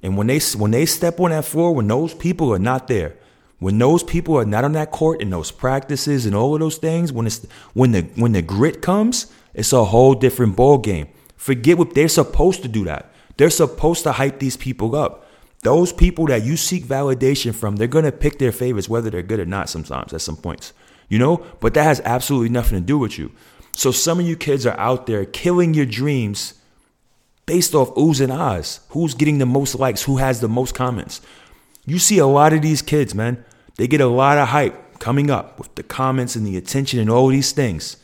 And 0.00 0.16
when 0.16 0.28
they 0.28 0.38
when 0.56 0.70
they 0.70 0.86
step 0.86 1.18
on 1.18 1.30
that 1.30 1.46
floor, 1.46 1.74
when 1.74 1.88
those 1.88 2.14
people 2.14 2.54
are 2.54 2.60
not 2.60 2.86
there, 2.86 3.16
when 3.58 3.76
those 3.78 4.04
people 4.04 4.38
are 4.38 4.44
not 4.44 4.62
on 4.62 4.74
that 4.74 4.92
court 4.92 5.20
and 5.20 5.32
those 5.32 5.50
practices 5.50 6.26
and 6.26 6.34
all 6.36 6.54
of 6.54 6.60
those 6.60 6.78
things, 6.78 7.12
when 7.12 7.26
it's 7.26 7.44
when 7.74 7.90
the 7.90 8.02
when 8.14 8.30
the 8.30 8.42
grit 8.42 8.82
comes, 8.82 9.32
it's 9.52 9.72
a 9.72 9.86
whole 9.86 10.14
different 10.14 10.54
ball 10.54 10.78
game. 10.78 11.08
Forget 11.38 11.78
what 11.78 11.94
they're 11.94 12.08
supposed 12.08 12.62
to 12.62 12.68
do 12.68 12.84
that. 12.84 13.10
They're 13.38 13.48
supposed 13.48 14.02
to 14.02 14.12
hype 14.12 14.40
these 14.40 14.56
people 14.56 14.94
up. 14.94 15.24
Those 15.62 15.92
people 15.92 16.26
that 16.26 16.44
you 16.44 16.56
seek 16.56 16.84
validation 16.84 17.54
from, 17.54 17.76
they're 17.76 17.86
gonna 17.86 18.12
pick 18.12 18.38
their 18.38 18.52
favorites, 18.52 18.88
whether 18.88 19.08
they're 19.08 19.22
good 19.22 19.40
or 19.40 19.46
not, 19.46 19.70
sometimes 19.70 20.12
at 20.12 20.20
some 20.20 20.36
points. 20.36 20.72
You 21.08 21.18
know? 21.18 21.46
But 21.60 21.74
that 21.74 21.84
has 21.84 22.00
absolutely 22.04 22.50
nothing 22.50 22.78
to 22.78 22.84
do 22.84 22.98
with 22.98 23.18
you. 23.18 23.32
So 23.72 23.92
some 23.92 24.18
of 24.18 24.26
you 24.26 24.36
kids 24.36 24.66
are 24.66 24.78
out 24.78 25.06
there 25.06 25.24
killing 25.24 25.72
your 25.72 25.86
dreams 25.86 26.54
based 27.46 27.74
off 27.74 27.94
oohs 27.94 28.20
and 28.20 28.32
ahs. 28.32 28.80
Who's 28.90 29.14
getting 29.14 29.38
the 29.38 29.46
most 29.46 29.76
likes? 29.76 30.02
Who 30.02 30.16
has 30.16 30.40
the 30.40 30.48
most 30.48 30.74
comments? 30.74 31.20
You 31.86 31.98
see 31.98 32.18
a 32.18 32.26
lot 32.26 32.52
of 32.52 32.60
these 32.60 32.82
kids, 32.82 33.14
man. 33.14 33.44
They 33.76 33.86
get 33.86 34.00
a 34.00 34.08
lot 34.08 34.36
of 34.36 34.48
hype 34.48 34.98
coming 34.98 35.30
up 35.30 35.58
with 35.58 35.74
the 35.76 35.84
comments 35.84 36.34
and 36.34 36.44
the 36.44 36.56
attention 36.56 36.98
and 36.98 37.08
all 37.08 37.28
these 37.28 37.52
things. 37.52 37.96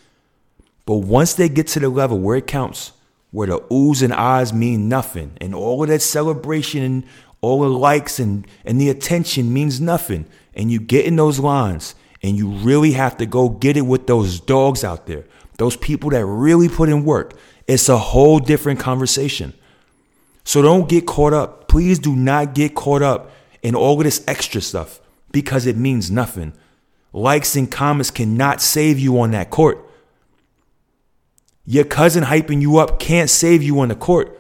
But 0.86 0.98
once 0.98 1.34
they 1.34 1.48
get 1.48 1.66
to 1.68 1.80
the 1.80 1.88
level 1.88 2.20
where 2.20 2.36
it 2.36 2.46
counts, 2.46 2.92
where 3.34 3.48
the 3.48 3.58
oohs 3.62 4.00
and 4.00 4.12
ahs 4.12 4.52
mean 4.52 4.88
nothing, 4.88 5.36
and 5.40 5.56
all 5.56 5.82
of 5.82 5.88
that 5.88 6.00
celebration 6.00 6.84
and 6.84 7.04
all 7.40 7.62
the 7.62 7.68
likes 7.68 8.20
and, 8.20 8.46
and 8.64 8.80
the 8.80 8.88
attention 8.88 9.52
means 9.52 9.80
nothing, 9.80 10.24
and 10.54 10.70
you 10.70 10.78
get 10.78 11.04
in 11.04 11.16
those 11.16 11.40
lines 11.40 11.96
and 12.22 12.36
you 12.36 12.48
really 12.48 12.92
have 12.92 13.16
to 13.16 13.26
go 13.26 13.48
get 13.48 13.76
it 13.76 13.82
with 13.82 14.06
those 14.06 14.38
dogs 14.38 14.84
out 14.84 15.08
there, 15.08 15.24
those 15.58 15.76
people 15.76 16.10
that 16.10 16.24
really 16.24 16.68
put 16.68 16.88
in 16.88 17.04
work, 17.04 17.34
it's 17.66 17.88
a 17.88 17.98
whole 17.98 18.38
different 18.38 18.78
conversation. 18.78 19.52
So 20.44 20.62
don't 20.62 20.88
get 20.88 21.04
caught 21.04 21.32
up. 21.32 21.66
Please 21.66 21.98
do 21.98 22.14
not 22.14 22.54
get 22.54 22.76
caught 22.76 23.02
up 23.02 23.32
in 23.64 23.74
all 23.74 23.98
of 23.98 24.04
this 24.04 24.22
extra 24.28 24.60
stuff 24.60 25.00
because 25.32 25.66
it 25.66 25.76
means 25.76 26.08
nothing. 26.08 26.52
Likes 27.12 27.56
and 27.56 27.68
comments 27.68 28.12
cannot 28.12 28.62
save 28.62 29.00
you 29.00 29.18
on 29.18 29.32
that 29.32 29.50
court. 29.50 29.83
Your 31.66 31.84
cousin 31.84 32.24
hyping 32.24 32.60
you 32.60 32.76
up 32.76 32.98
can't 32.98 33.30
save 33.30 33.62
you 33.62 33.80
on 33.80 33.88
the 33.88 33.94
court. 33.94 34.38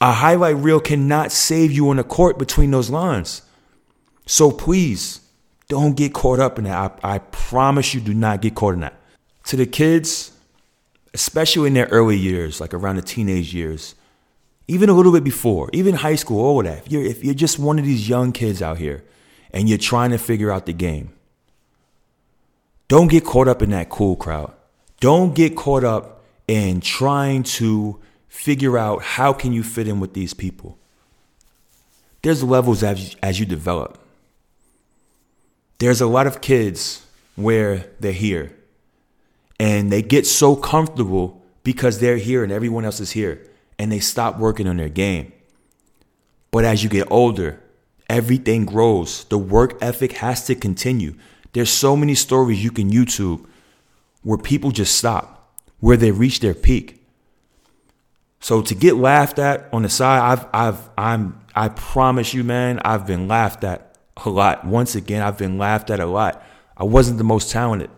A 0.00 0.12
highlight 0.12 0.56
reel 0.56 0.80
cannot 0.80 1.32
save 1.32 1.72
you 1.72 1.88
on 1.88 1.96
the 1.96 2.04
court 2.04 2.38
between 2.38 2.70
those 2.70 2.90
lines. 2.90 3.42
So 4.26 4.50
please 4.50 5.20
don't 5.68 5.96
get 5.96 6.12
caught 6.12 6.38
up 6.38 6.58
in 6.58 6.64
that. 6.64 7.00
I, 7.02 7.14
I 7.14 7.18
promise 7.18 7.94
you, 7.94 8.00
do 8.00 8.14
not 8.14 8.42
get 8.42 8.54
caught 8.54 8.74
in 8.74 8.80
that. 8.80 8.94
To 9.46 9.56
the 9.56 9.66
kids, 9.66 10.32
especially 11.14 11.68
in 11.68 11.74
their 11.74 11.86
early 11.86 12.16
years, 12.16 12.60
like 12.60 12.74
around 12.74 12.96
the 12.96 13.02
teenage 13.02 13.54
years, 13.54 13.94
even 14.68 14.90
a 14.90 14.92
little 14.92 15.12
bit 15.12 15.24
before, 15.24 15.70
even 15.72 15.94
high 15.94 16.14
school, 16.14 16.44
all 16.44 16.60
of 16.60 16.66
that. 16.66 16.86
If 16.86 16.92
you're, 16.92 17.02
if 17.02 17.24
you're 17.24 17.34
just 17.34 17.58
one 17.58 17.78
of 17.78 17.86
these 17.86 18.08
young 18.08 18.32
kids 18.32 18.60
out 18.60 18.76
here 18.76 19.02
and 19.50 19.68
you're 19.68 19.78
trying 19.78 20.10
to 20.10 20.18
figure 20.18 20.52
out 20.52 20.66
the 20.66 20.74
game, 20.74 21.14
don't 22.86 23.08
get 23.08 23.24
caught 23.24 23.48
up 23.48 23.62
in 23.62 23.70
that 23.70 23.88
cool 23.88 24.16
crowd. 24.16 24.52
Don't 25.00 25.34
get 25.34 25.56
caught 25.56 25.84
up 25.84 26.17
in 26.48 26.80
trying 26.80 27.44
to 27.44 28.00
figure 28.28 28.76
out 28.76 29.02
how 29.02 29.32
can 29.32 29.52
you 29.52 29.62
fit 29.62 29.86
in 29.86 30.00
with 30.00 30.14
these 30.14 30.34
people. 30.34 30.78
There's 32.22 32.42
levels 32.42 32.82
as, 32.82 33.14
as 33.22 33.38
you 33.38 33.46
develop. 33.46 33.98
There's 35.78 36.00
a 36.00 36.06
lot 36.06 36.26
of 36.26 36.40
kids 36.40 37.06
where 37.36 37.86
they're 38.00 38.12
here 38.12 38.56
and 39.60 39.92
they 39.92 40.02
get 40.02 40.26
so 40.26 40.56
comfortable 40.56 41.40
because 41.62 42.00
they're 42.00 42.16
here 42.16 42.42
and 42.42 42.50
everyone 42.50 42.84
else 42.84 43.00
is 43.00 43.12
here 43.12 43.46
and 43.78 43.92
they 43.92 44.00
stop 44.00 44.38
working 44.38 44.66
on 44.66 44.76
their 44.76 44.88
game. 44.88 45.32
But 46.50 46.64
as 46.64 46.82
you 46.82 46.88
get 46.88 47.06
older, 47.10 47.60
everything 48.08 48.64
grows. 48.64 49.24
The 49.24 49.38
work 49.38 49.76
ethic 49.80 50.12
has 50.12 50.44
to 50.46 50.54
continue. 50.54 51.14
There's 51.52 51.70
so 51.70 51.96
many 51.96 52.14
stories 52.14 52.62
you 52.62 52.70
can 52.70 52.90
YouTube 52.90 53.46
where 54.22 54.38
people 54.38 54.70
just 54.70 54.96
stop, 54.96 55.37
where 55.80 55.96
they 55.96 56.10
reach 56.10 56.40
their 56.40 56.54
peak. 56.54 57.06
So 58.40 58.62
to 58.62 58.74
get 58.74 58.96
laughed 58.96 59.38
at 59.38 59.68
on 59.72 59.82
the 59.82 59.88
side, 59.88 60.20
I've 60.20 60.46
I've 60.52 60.90
I'm 60.96 61.40
I 61.54 61.68
promise 61.68 62.34
you, 62.34 62.44
man, 62.44 62.78
I've 62.84 63.06
been 63.06 63.28
laughed 63.28 63.64
at 63.64 63.96
a 64.16 64.30
lot. 64.30 64.64
Once 64.64 64.94
again, 64.94 65.22
I've 65.22 65.38
been 65.38 65.58
laughed 65.58 65.90
at 65.90 66.00
a 66.00 66.06
lot. 66.06 66.42
I 66.76 66.84
wasn't 66.84 67.18
the 67.18 67.24
most 67.24 67.50
talented, 67.50 67.90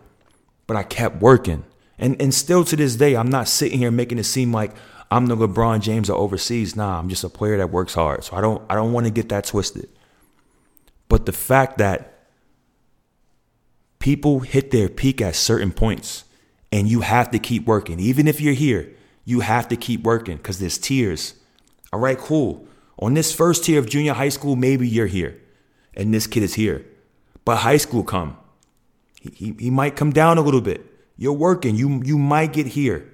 but 0.67 0.77
I 0.77 0.83
kept 0.83 1.21
working. 1.21 1.63
And 1.99 2.19
and 2.21 2.33
still 2.33 2.63
to 2.65 2.75
this 2.75 2.95
day, 2.95 3.15
I'm 3.15 3.29
not 3.29 3.47
sitting 3.47 3.79
here 3.79 3.91
making 3.91 4.17
it 4.17 4.23
seem 4.23 4.51
like 4.51 4.73
I'm 5.11 5.27
the 5.27 5.35
LeBron 5.35 5.81
James 5.81 6.09
of 6.09 6.15
overseas. 6.15 6.75
Nah, 6.75 6.97
I'm 6.97 7.09
just 7.09 7.23
a 7.23 7.29
player 7.29 7.57
that 7.57 7.69
works 7.69 7.93
hard. 7.93 8.23
So 8.23 8.35
I 8.35 8.41
don't 8.41 8.63
I 8.69 8.75
don't 8.75 8.93
want 8.93 9.05
to 9.05 9.11
get 9.11 9.29
that 9.29 9.45
twisted. 9.45 9.89
But 11.07 11.25
the 11.25 11.33
fact 11.33 11.77
that 11.77 12.07
people 13.99 14.39
hit 14.39 14.71
their 14.71 14.89
peak 14.89 15.21
at 15.21 15.35
certain 15.35 15.71
points 15.71 16.23
and 16.71 16.87
you 16.87 17.01
have 17.01 17.31
to 17.31 17.39
keep 17.39 17.65
working. 17.65 17.99
Even 17.99 18.27
if 18.27 18.41
you're 18.41 18.53
here, 18.53 18.89
you 19.25 19.41
have 19.41 19.67
to 19.69 19.75
keep 19.75 20.03
working 20.03 20.37
because 20.37 20.59
there's 20.59 20.77
tiers. 20.77 21.35
All 21.93 21.99
right, 21.99 22.17
cool. 22.17 22.67
On 22.99 23.13
this 23.13 23.33
first 23.33 23.65
tier 23.65 23.79
of 23.79 23.89
junior 23.89 24.13
high 24.13 24.29
school, 24.29 24.55
maybe 24.55 24.87
you're 24.87 25.07
here. 25.07 25.39
and 25.93 26.13
this 26.13 26.27
kid 26.27 26.43
is 26.43 26.53
here. 26.55 26.85
But 27.45 27.57
high 27.57 27.77
school 27.77 28.03
come. 28.03 28.37
He, 29.19 29.29
he, 29.31 29.55
he 29.59 29.69
might 29.69 29.95
come 29.95 30.11
down 30.11 30.37
a 30.37 30.41
little 30.41 30.61
bit. 30.61 30.85
You're 31.17 31.33
working. 31.33 31.75
You 31.75 32.01
you 32.03 32.17
might 32.17 32.53
get 32.53 32.67
here. 32.67 33.07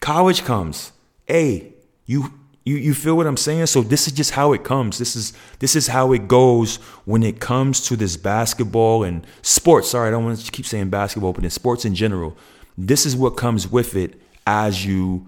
College 0.00 0.44
comes. 0.44 0.92
Hey, 1.26 1.74
you 2.06 2.34
you 2.64 2.76
you 2.76 2.94
feel 2.94 3.16
what 3.16 3.26
I'm 3.26 3.36
saying? 3.36 3.66
So 3.66 3.82
this 3.82 4.06
is 4.06 4.12
just 4.12 4.30
how 4.30 4.52
it 4.54 4.64
comes. 4.64 4.98
This 4.98 5.14
is 5.16 5.34
this 5.58 5.76
is 5.76 5.88
how 5.88 6.12
it 6.12 6.26
goes 6.26 6.76
when 7.04 7.22
it 7.22 7.38
comes 7.38 7.80
to 7.88 7.96
this 7.96 8.16
basketball 8.16 9.04
and 9.04 9.26
sports. 9.42 9.90
Sorry, 9.90 10.08
I 10.08 10.10
don't 10.10 10.24
want 10.24 10.38
to 10.38 10.50
keep 10.50 10.66
saying 10.66 10.88
basketball, 10.88 11.34
but 11.34 11.44
in 11.44 11.50
sports 11.50 11.84
in 11.84 11.94
general, 11.94 12.36
this 12.78 13.04
is 13.04 13.14
what 13.14 13.36
comes 13.36 13.70
with 13.70 13.94
it 13.94 14.20
as 14.46 14.84
you 14.84 15.26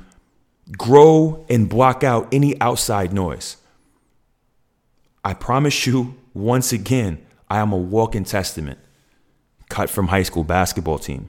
grow 0.78 1.45
and 1.50 1.69
block 1.69 2.02
out 2.02 2.28
any 2.33 2.59
outside 2.61 3.12
noise. 3.12 3.59
I 5.23 5.35
promise 5.35 5.87
you, 5.87 6.14
once 6.35 6.73
again, 6.73 7.19
I 7.50 7.59
am 7.59 7.73
a 7.73 7.76
walking 7.76 8.25
testament. 8.25 8.78
Cut 9.69 9.90
from 9.90 10.09
high 10.09 10.23
school 10.23 10.45
basketball 10.45 10.99
team. 10.99 11.28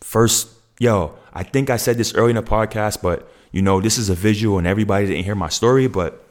First, 0.00 0.53
yo, 0.78 1.16
I 1.32 1.42
think 1.42 1.70
I 1.70 1.76
said 1.76 1.96
this 1.96 2.14
early 2.14 2.30
in 2.30 2.36
the 2.36 2.42
podcast, 2.42 3.02
but 3.02 3.30
you 3.52 3.62
know, 3.62 3.80
this 3.80 3.98
is 3.98 4.10
a 4.10 4.14
visual 4.14 4.58
and 4.58 4.66
everybody 4.66 5.06
didn't 5.06 5.24
hear 5.24 5.34
my 5.34 5.48
story, 5.48 5.86
but 5.86 6.24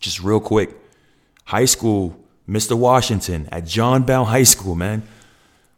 just 0.00 0.20
real 0.20 0.40
quick. 0.40 0.74
High 1.44 1.64
school, 1.64 2.16
Mr. 2.48 2.76
Washington 2.76 3.48
at 3.52 3.66
John 3.66 4.02
Bowne 4.02 4.26
High 4.26 4.44
School, 4.44 4.74
man. 4.74 5.02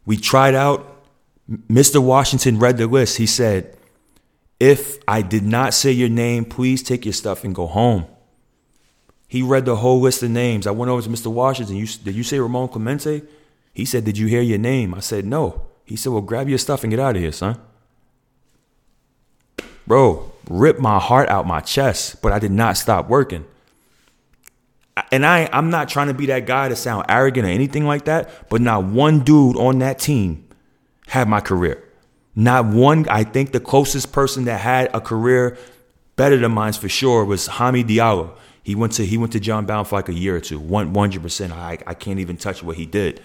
We 0.05 0.17
tried 0.17 0.55
out. 0.55 0.89
Mr. 1.49 2.01
Washington 2.01 2.57
read 2.57 2.77
the 2.77 2.87
list. 2.87 3.17
He 3.17 3.25
said, 3.25 3.77
If 4.59 4.97
I 5.07 5.21
did 5.21 5.43
not 5.43 5.73
say 5.73 5.91
your 5.91 6.09
name, 6.09 6.45
please 6.45 6.81
take 6.81 7.05
your 7.05 7.13
stuff 7.13 7.43
and 7.43 7.53
go 7.53 7.67
home. 7.67 8.05
He 9.27 9.41
read 9.41 9.65
the 9.65 9.77
whole 9.77 9.99
list 9.99 10.23
of 10.23 10.31
names. 10.31 10.67
I 10.67 10.71
went 10.71 10.89
over 10.89 11.01
to 11.01 11.09
Mr. 11.09 11.27
Washington. 11.27 11.75
You, 11.75 11.87
did 11.87 12.15
you 12.15 12.23
say 12.23 12.39
Ramon 12.39 12.69
Clemente? 12.69 13.23
He 13.73 13.85
said, 13.85 14.05
Did 14.05 14.17
you 14.17 14.27
hear 14.27 14.41
your 14.41 14.59
name? 14.59 14.93
I 14.93 14.99
said, 14.99 15.25
No. 15.25 15.67
He 15.85 15.95
said, 15.95 16.11
Well, 16.11 16.21
grab 16.21 16.49
your 16.49 16.57
stuff 16.57 16.83
and 16.83 16.91
get 16.91 16.99
out 16.99 17.15
of 17.15 17.21
here, 17.21 17.31
son. 17.31 17.59
Bro, 19.85 20.31
ripped 20.49 20.79
my 20.79 20.99
heart 20.99 21.29
out 21.29 21.45
my 21.47 21.59
chest, 21.59 22.21
but 22.21 22.31
I 22.31 22.39
did 22.39 22.51
not 22.51 22.77
stop 22.77 23.09
working. 23.09 23.45
And 25.11 25.25
I, 25.25 25.49
I'm 25.51 25.69
not 25.69 25.89
trying 25.89 26.07
to 26.07 26.13
be 26.13 26.27
that 26.27 26.45
guy 26.45 26.69
to 26.69 26.75
sound 26.75 27.05
arrogant 27.09 27.47
or 27.47 27.49
anything 27.49 27.85
like 27.85 28.05
that, 28.05 28.49
but 28.49 28.61
not 28.61 28.83
one 28.85 29.21
dude 29.21 29.57
on 29.57 29.79
that 29.79 29.99
team 29.99 30.47
had 31.07 31.27
my 31.27 31.41
career. 31.41 31.83
Not 32.35 32.65
one, 32.65 33.07
I 33.09 33.23
think 33.23 33.51
the 33.51 33.59
closest 33.59 34.11
person 34.11 34.45
that 34.45 34.59
had 34.59 34.89
a 34.93 35.01
career 35.01 35.57
better 36.15 36.37
than 36.37 36.51
mine's 36.51 36.77
for 36.77 36.89
sure 36.89 37.25
was 37.25 37.47
Hami 37.47 37.83
Diallo. 37.83 38.35
He 38.63 38.75
went 38.75 38.93
to 38.93 39.05
he 39.05 39.17
went 39.17 39.33
to 39.33 39.39
John 39.39 39.65
Bowne 39.65 39.83
for 39.83 39.95
like 39.97 40.09
a 40.09 40.13
year 40.13 40.37
or 40.37 40.39
two. 40.39 40.59
One 40.59 40.93
hundred 40.95 41.21
percent. 41.21 41.51
I 41.51 41.77
I 41.85 41.93
can't 41.93 42.19
even 42.19 42.37
touch 42.37 42.63
what 42.63 42.77
he 42.77 42.85
did. 42.85 43.21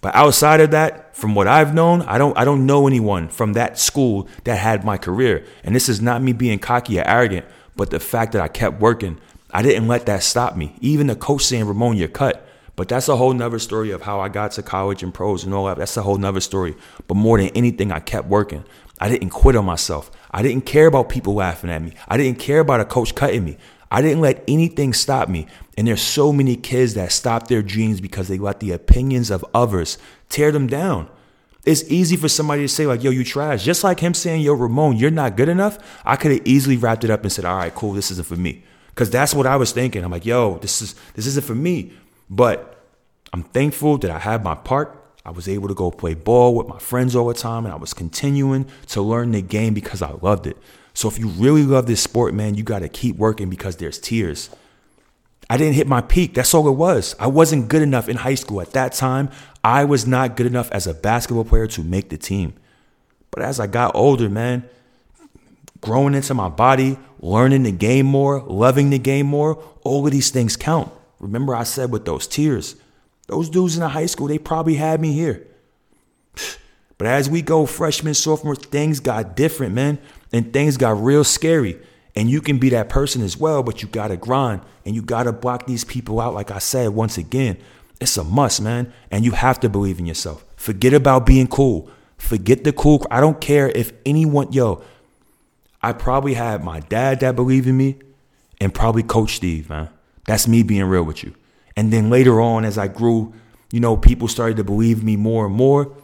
But 0.00 0.14
outside 0.14 0.60
of 0.60 0.70
that, 0.72 1.16
from 1.16 1.34
what 1.34 1.48
I've 1.48 1.74
known, 1.74 2.02
I 2.02 2.18
don't 2.18 2.36
I 2.36 2.44
don't 2.44 2.66
know 2.66 2.86
anyone 2.86 3.28
from 3.28 3.54
that 3.54 3.78
school 3.78 4.28
that 4.44 4.56
had 4.56 4.84
my 4.84 4.98
career. 4.98 5.44
And 5.64 5.74
this 5.74 5.88
is 5.88 6.00
not 6.00 6.22
me 6.22 6.32
being 6.32 6.58
cocky 6.58 6.98
or 6.98 7.06
arrogant, 7.06 7.46
but 7.76 7.90
the 7.90 8.00
fact 8.00 8.32
that 8.32 8.42
I 8.42 8.48
kept 8.48 8.80
working. 8.80 9.18
I 9.50 9.62
didn't 9.62 9.88
let 9.88 10.06
that 10.06 10.22
stop 10.22 10.56
me. 10.56 10.74
Even 10.80 11.06
the 11.06 11.16
coach 11.16 11.42
saying, 11.42 11.66
Ramon, 11.66 11.96
you're 11.96 12.08
cut. 12.08 12.46
But 12.74 12.88
that's 12.88 13.08
a 13.08 13.16
whole 13.16 13.32
nother 13.32 13.58
story 13.58 13.90
of 13.90 14.02
how 14.02 14.20
I 14.20 14.28
got 14.28 14.52
to 14.52 14.62
college 14.62 15.02
and 15.02 15.14
pros 15.14 15.44
and 15.44 15.54
all 15.54 15.64
that. 15.66 15.78
That's 15.78 15.96
a 15.96 16.02
whole 16.02 16.18
nother 16.18 16.40
story. 16.40 16.76
But 17.08 17.14
more 17.14 17.38
than 17.38 17.48
anything, 17.50 17.90
I 17.90 18.00
kept 18.00 18.28
working. 18.28 18.64
I 19.00 19.08
didn't 19.08 19.30
quit 19.30 19.56
on 19.56 19.64
myself. 19.64 20.10
I 20.30 20.42
didn't 20.42 20.66
care 20.66 20.86
about 20.86 21.08
people 21.08 21.34
laughing 21.34 21.70
at 21.70 21.80
me. 21.80 21.92
I 22.06 22.18
didn't 22.18 22.38
care 22.38 22.60
about 22.60 22.80
a 22.80 22.84
coach 22.84 23.14
cutting 23.14 23.44
me. 23.44 23.56
I 23.90 24.02
didn't 24.02 24.20
let 24.20 24.42
anything 24.48 24.92
stop 24.92 25.28
me. 25.28 25.46
And 25.76 25.86
there's 25.86 26.02
so 26.02 26.32
many 26.32 26.56
kids 26.56 26.94
that 26.94 27.12
stop 27.12 27.48
their 27.48 27.62
dreams 27.62 28.00
because 28.00 28.28
they 28.28 28.38
let 28.38 28.60
the 28.60 28.72
opinions 28.72 29.30
of 29.30 29.44
others 29.54 29.98
tear 30.28 30.50
them 30.50 30.66
down. 30.66 31.08
It's 31.64 31.82
easy 31.90 32.16
for 32.16 32.28
somebody 32.28 32.62
to 32.62 32.68
say, 32.68 32.86
like, 32.86 33.02
yo, 33.02 33.10
you 33.10 33.24
trash. 33.24 33.64
Just 33.64 33.82
like 33.82 33.98
him 34.00 34.14
saying, 34.14 34.40
yo, 34.42 34.54
Ramon, 34.54 34.96
you're 34.96 35.10
not 35.10 35.36
good 35.36 35.48
enough. 35.48 35.78
I 36.04 36.16
could 36.16 36.30
have 36.30 36.46
easily 36.46 36.76
wrapped 36.76 37.04
it 37.04 37.10
up 37.10 37.22
and 37.22 37.32
said, 37.32 37.44
all 37.44 37.56
right, 37.56 37.74
cool, 37.74 37.92
this 37.92 38.10
isn't 38.12 38.26
for 38.26 38.36
me. 38.36 38.62
Because 38.88 39.10
that's 39.10 39.34
what 39.34 39.46
I 39.46 39.56
was 39.56 39.72
thinking. 39.72 40.04
I'm 40.04 40.10
like, 40.10 40.24
yo, 40.24 40.58
this 40.58 40.80
is 40.80 40.94
this 41.14 41.26
isn't 41.26 41.44
for 41.44 41.54
me. 41.54 41.92
But 42.30 42.84
I'm 43.32 43.42
thankful 43.42 43.98
that 43.98 44.10
I 44.10 44.18
had 44.18 44.42
my 44.42 44.54
part. 44.54 45.02
I 45.24 45.30
was 45.30 45.48
able 45.48 45.68
to 45.68 45.74
go 45.74 45.90
play 45.90 46.14
ball 46.14 46.54
with 46.54 46.68
my 46.68 46.78
friends 46.78 47.16
all 47.16 47.26
the 47.26 47.34
time, 47.34 47.66
and 47.66 47.74
I 47.74 47.76
was 47.76 47.92
continuing 47.92 48.66
to 48.86 49.02
learn 49.02 49.32
the 49.32 49.42
game 49.42 49.74
because 49.74 50.00
I 50.00 50.12
loved 50.22 50.46
it. 50.46 50.56
So 50.96 51.08
if 51.08 51.18
you 51.18 51.28
really 51.28 51.62
love 51.62 51.84
this 51.84 52.00
sport, 52.00 52.32
man, 52.32 52.54
you 52.54 52.62
got 52.62 52.78
to 52.78 52.88
keep 52.88 53.16
working 53.16 53.50
because 53.50 53.76
there's 53.76 53.98
tiers. 53.98 54.48
I 55.50 55.58
didn't 55.58 55.74
hit 55.74 55.86
my 55.86 56.00
peak. 56.00 56.32
That's 56.32 56.54
all 56.54 56.66
it 56.68 56.72
was. 56.72 57.14
I 57.20 57.26
wasn't 57.26 57.68
good 57.68 57.82
enough 57.82 58.08
in 58.08 58.16
high 58.16 58.34
school. 58.34 58.62
At 58.62 58.70
that 58.70 58.94
time, 58.94 59.28
I 59.62 59.84
was 59.84 60.06
not 60.06 60.36
good 60.36 60.46
enough 60.46 60.72
as 60.72 60.86
a 60.86 60.94
basketball 60.94 61.44
player 61.44 61.66
to 61.66 61.84
make 61.84 62.08
the 62.08 62.16
team. 62.16 62.54
But 63.30 63.42
as 63.42 63.60
I 63.60 63.66
got 63.66 63.94
older, 63.94 64.30
man, 64.30 64.66
growing 65.82 66.14
into 66.14 66.32
my 66.32 66.48
body, 66.48 66.96
learning 67.20 67.64
the 67.64 67.72
game 67.72 68.06
more, 68.06 68.40
loving 68.40 68.88
the 68.88 68.98
game 68.98 69.26
more, 69.26 69.62
all 69.82 70.06
of 70.06 70.12
these 70.12 70.30
things 70.30 70.56
count. 70.56 70.90
Remember, 71.20 71.54
I 71.54 71.64
said 71.64 71.92
with 71.92 72.06
those 72.06 72.26
tiers, 72.26 72.74
those 73.26 73.50
dudes 73.50 73.76
in 73.76 73.80
the 73.80 73.88
high 73.90 74.06
school, 74.06 74.28
they 74.28 74.38
probably 74.38 74.76
had 74.76 75.02
me 75.02 75.12
here. 75.12 75.46
But 76.98 77.08
as 77.08 77.28
we 77.28 77.42
go 77.42 77.66
freshman, 77.66 78.14
sophomore, 78.14 78.56
things 78.56 79.00
got 79.00 79.36
different, 79.36 79.74
man 79.74 79.98
and 80.32 80.52
things 80.52 80.76
got 80.76 81.02
real 81.02 81.24
scary. 81.24 81.78
And 82.14 82.30
you 82.30 82.40
can 82.40 82.58
be 82.58 82.70
that 82.70 82.88
person 82.88 83.22
as 83.22 83.36
well, 83.36 83.62
but 83.62 83.82
you 83.82 83.88
gotta 83.88 84.16
grind 84.16 84.62
and 84.84 84.94
you 84.94 85.02
gotta 85.02 85.32
block 85.32 85.66
these 85.66 85.84
people 85.84 86.20
out. 86.20 86.34
Like 86.34 86.50
I 86.50 86.58
said, 86.58 86.90
once 86.90 87.18
again, 87.18 87.58
it's 88.00 88.16
a 88.16 88.24
must, 88.24 88.60
man. 88.60 88.92
And 89.10 89.24
you 89.24 89.32
have 89.32 89.60
to 89.60 89.68
believe 89.68 89.98
in 89.98 90.06
yourself. 90.06 90.44
Forget 90.56 90.94
about 90.94 91.26
being 91.26 91.46
cool. 91.46 91.90
Forget 92.16 92.64
the 92.64 92.72
cool. 92.72 93.06
I 93.10 93.20
don't 93.20 93.40
care 93.40 93.68
if 93.68 93.92
anyone, 94.06 94.52
yo, 94.52 94.82
I 95.82 95.92
probably 95.92 96.34
had 96.34 96.64
my 96.64 96.80
dad 96.80 97.20
that 97.20 97.36
believed 97.36 97.66
in 97.66 97.76
me 97.76 97.96
and 98.60 98.74
probably 98.74 99.02
Coach 99.02 99.36
Steve, 99.36 99.68
man. 99.68 99.90
That's 100.26 100.48
me 100.48 100.62
being 100.62 100.84
real 100.84 101.04
with 101.04 101.22
you. 101.22 101.34
And 101.76 101.92
then 101.92 102.08
later 102.08 102.40
on, 102.40 102.64
as 102.64 102.78
I 102.78 102.88
grew, 102.88 103.34
you 103.70 103.80
know, 103.80 103.96
people 103.96 104.28
started 104.28 104.56
to 104.56 104.64
believe 104.64 105.04
me 105.04 105.16
more 105.16 105.46
and 105.46 105.54
more. 105.54 105.94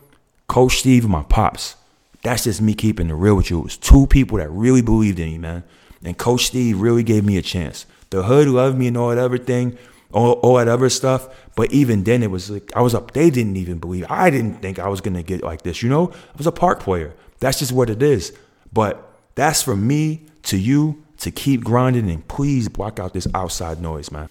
Coach 0.52 0.80
Steve 0.80 1.04
and 1.04 1.12
my 1.12 1.22
pops. 1.22 1.76
That's 2.22 2.44
just 2.44 2.60
me 2.60 2.74
keeping 2.74 3.08
it 3.08 3.14
real 3.14 3.34
with 3.36 3.48
you. 3.48 3.60
It 3.60 3.64
was 3.64 3.76
two 3.78 4.06
people 4.06 4.36
that 4.36 4.50
really 4.50 4.82
believed 4.82 5.18
in 5.18 5.30
me, 5.30 5.38
man. 5.38 5.64
And 6.04 6.18
Coach 6.18 6.44
Steve 6.44 6.78
really 6.78 7.02
gave 7.02 7.24
me 7.24 7.38
a 7.38 7.42
chance. 7.42 7.86
The 8.10 8.24
hood 8.24 8.48
loved 8.48 8.76
me 8.76 8.88
and 8.88 8.98
all 8.98 9.08
that 9.08 9.16
everything, 9.16 9.78
all, 10.12 10.32
all 10.32 10.56
that 10.56 10.68
other 10.68 10.90
stuff. 10.90 11.26
But 11.56 11.72
even 11.72 12.04
then, 12.04 12.22
it 12.22 12.30
was 12.30 12.50
like 12.50 12.70
I 12.76 12.82
was 12.82 12.94
up. 12.94 13.12
They 13.12 13.30
didn't 13.30 13.56
even 13.56 13.78
believe. 13.78 14.04
I 14.10 14.28
didn't 14.28 14.56
think 14.60 14.78
I 14.78 14.88
was 14.88 15.00
gonna 15.00 15.22
get 15.22 15.42
like 15.42 15.62
this. 15.62 15.82
You 15.82 15.88
know, 15.88 16.10
I 16.12 16.36
was 16.36 16.46
a 16.46 16.52
park 16.52 16.80
player. 16.80 17.14
That's 17.38 17.58
just 17.58 17.72
what 17.72 17.88
it 17.88 18.02
is. 18.02 18.36
But 18.74 19.10
that's 19.34 19.62
from 19.62 19.86
me 19.86 20.26
to 20.42 20.58
you 20.58 21.02
to 21.20 21.30
keep 21.30 21.64
grinding 21.64 22.10
and 22.10 22.28
please 22.28 22.68
block 22.68 23.00
out 23.00 23.14
this 23.14 23.26
outside 23.34 23.80
noise, 23.80 24.10
man. 24.10 24.28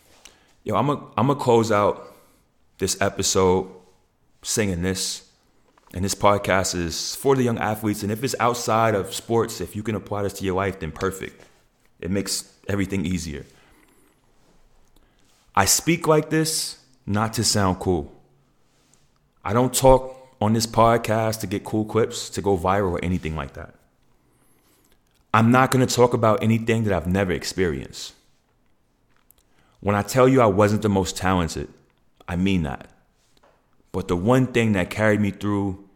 Yo, 0.66 0.76
I'm 0.76 0.86
gonna 0.86 1.04
I'm 1.18 1.26
gonna 1.26 1.40
close 1.40 1.72
out 1.72 2.16
this 2.78 3.02
episode 3.02 3.72
singing 4.44 4.84
this. 4.84 5.31
And 5.94 6.06
this 6.06 6.16
podcast 6.16 6.74
is 6.76 7.16
for 7.16 7.36
the 7.36 7.44
young 7.44 7.58
athletes. 7.58 8.04
And 8.04 8.12
if 8.12 8.24
it's 8.24 8.36
outside 8.40 8.96
of 8.96 9.14
sports, 9.14 9.60
if 9.60 9.76
you 9.76 9.84
can 9.84 9.96
apply 9.96 10.24
this 10.24 10.34
to 10.34 10.46
your 10.46 10.56
life, 10.56 10.80
then 10.80 10.92
perfect. 10.92 11.44
It 12.00 12.10
makes 12.12 12.54
everything 12.68 13.06
easier. 13.06 13.46
I 15.56 15.66
speak 15.66 16.08
like 16.08 16.30
this 16.30 16.78
not 17.06 17.34
to 17.34 17.44
sound 17.44 17.80
cool. 17.80 18.14
I 19.44 19.54
don't 19.54 19.74
talk 19.74 20.16
on 20.40 20.54
this 20.54 20.66
podcast 20.66 21.42
to 21.42 21.48
get 21.48 21.64
cool 21.64 21.84
clips, 21.86 22.30
to 22.32 22.42
go 22.42 22.58
viral, 22.58 22.92
or 22.92 23.04
anything 23.04 23.36
like 23.36 23.54
that. 23.54 23.76
I'm 25.34 25.52
not 25.52 25.72
going 25.72 25.86
to 25.86 25.94
talk 25.94 26.14
about 26.14 26.44
anything 26.44 26.84
that 26.86 26.94
I've 26.94 27.08
never 27.08 27.32
experienced. 27.32 28.14
When 29.80 29.96
I 29.96 30.04
tell 30.04 30.28
you 30.28 30.42
I 30.42 30.46
wasn't 30.46 30.84
the 30.84 30.90
most 30.90 31.18
talented, 31.18 31.68
I 32.28 32.36
mean 32.36 32.64
that. 32.64 32.91
But 33.92 34.08
the 34.08 34.16
one 34.16 34.48
thing 34.48 34.74
that 34.74 34.90
carried 34.90 35.20
me 35.20 35.32
through 35.32 35.88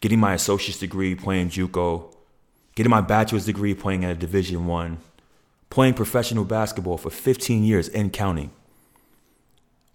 getting 0.00 0.20
my 0.20 0.34
associate's 0.34 0.78
degree 0.78 1.14
playing 1.14 1.50
JUCO, 1.50 2.14
getting 2.74 2.90
my 2.90 3.00
bachelor's 3.00 3.46
degree 3.46 3.74
playing 3.74 4.04
at 4.04 4.12
a 4.12 4.14
Division 4.14 4.66
One, 4.66 4.98
playing 5.70 5.94
professional 5.94 6.44
basketball 6.44 6.98
for 6.98 7.10
15 7.10 7.64
years 7.64 7.88
and 7.88 8.12
counting 8.12 8.50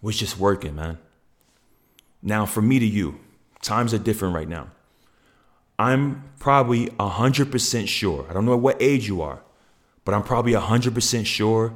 was 0.01 0.17
just 0.17 0.37
working, 0.37 0.75
man. 0.75 0.97
Now, 2.21 2.45
from 2.45 2.67
me 2.67 2.79
to 2.79 2.85
you, 2.85 3.19
times 3.61 3.93
are 3.93 3.97
different 3.97 4.35
right 4.35 4.47
now. 4.47 4.69
I'm 5.79 6.23
probably 6.39 6.87
100% 6.87 7.87
sure, 7.87 8.25
I 8.29 8.33
don't 8.33 8.45
know 8.45 8.57
what 8.57 8.81
age 8.81 9.07
you 9.07 9.21
are, 9.21 9.41
but 10.05 10.13
I'm 10.13 10.23
probably 10.23 10.53
100% 10.53 11.25
sure 11.25 11.73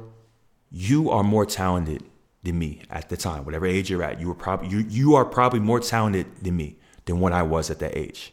you 0.70 1.10
are 1.10 1.22
more 1.22 1.46
talented 1.46 2.02
than 2.42 2.58
me 2.58 2.82
at 2.90 3.08
the 3.08 3.16
time, 3.16 3.44
whatever 3.44 3.66
age 3.66 3.90
you're 3.90 4.02
at. 4.02 4.20
You 4.20 4.28
were 4.28 4.34
probably 4.34 4.68
you 4.68 4.78
you 4.88 5.14
are 5.14 5.24
probably 5.24 5.60
more 5.60 5.80
talented 5.80 6.26
than 6.42 6.56
me 6.56 6.76
than 7.04 7.20
what 7.20 7.32
I 7.32 7.42
was 7.42 7.70
at 7.70 7.78
that 7.80 7.96
age. 7.96 8.32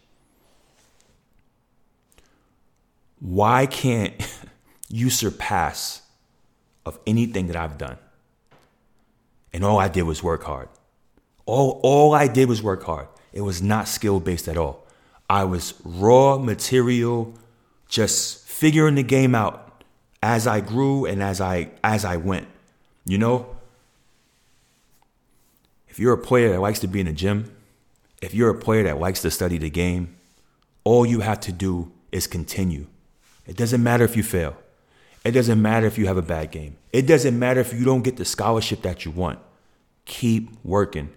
Why 3.20 3.66
can't 3.66 4.14
you 4.90 5.10
surpass 5.10 6.02
of 6.86 7.00
anything 7.08 7.48
that 7.48 7.56
I've 7.56 7.78
done? 7.78 7.98
and 9.56 9.64
all 9.64 9.80
I 9.80 9.88
did 9.88 10.02
was 10.02 10.22
work 10.22 10.44
hard. 10.44 10.68
All, 11.46 11.80
all 11.82 12.14
I 12.14 12.28
did 12.28 12.50
was 12.50 12.62
work 12.62 12.84
hard. 12.84 13.08
It 13.32 13.40
was 13.40 13.62
not 13.62 13.88
skill 13.88 14.20
based 14.20 14.50
at 14.50 14.58
all. 14.58 14.86
I 15.30 15.46
was 15.46 15.76
raw 15.86 16.38
material, 16.38 17.34
just 17.88 18.46
figuring 18.46 18.96
the 18.96 19.04
game 19.04 19.34
out 19.34 19.82
as 20.22 20.46
I 20.46 20.60
grew 20.60 21.06
and 21.06 21.24
as 21.24 21.40
I 21.40 21.72
as 21.86 22.04
I 22.04 22.18
went. 22.18 22.48
You 23.06 23.18
know, 23.18 23.55
if 25.96 26.00
you're 26.02 26.12
a 26.12 26.18
player 26.18 26.52
that 26.52 26.60
likes 26.60 26.80
to 26.80 26.88
be 26.88 27.00
in 27.00 27.06
the 27.06 27.14
gym, 27.14 27.56
if 28.22 28.34
you're 28.34 28.50
a 28.50 28.60
player 28.60 28.84
that 28.84 29.00
likes 29.00 29.22
to 29.22 29.32
study 29.32 29.58
the 29.58 29.70
game, 29.70 30.14
all 30.84 31.06
you 31.06 31.22
have 31.22 31.40
to 31.40 31.54
do 31.54 31.90
is 32.12 32.28
continue. 32.28 32.88
It 33.48 33.56
doesn't 33.56 33.82
matter 33.82 34.04
if 34.04 34.18
you 34.18 34.22
fail. 34.22 34.58
It 35.24 35.32
doesn't 35.32 35.62
matter 35.62 35.88
if 35.88 35.98
you 35.98 36.08
have 36.08 36.18
a 36.18 36.22
bad 36.22 36.52
game. 36.52 36.76
It 36.92 37.04
doesn't 37.04 37.40
matter 37.40 37.62
if 37.62 37.72
you 37.72 37.86
don't 37.86 38.02
get 38.02 38.18
the 38.18 38.26
scholarship 38.26 38.82
that 38.82 39.06
you 39.06 39.12
want. 39.12 39.40
Keep 40.04 40.50
working. 40.66 41.14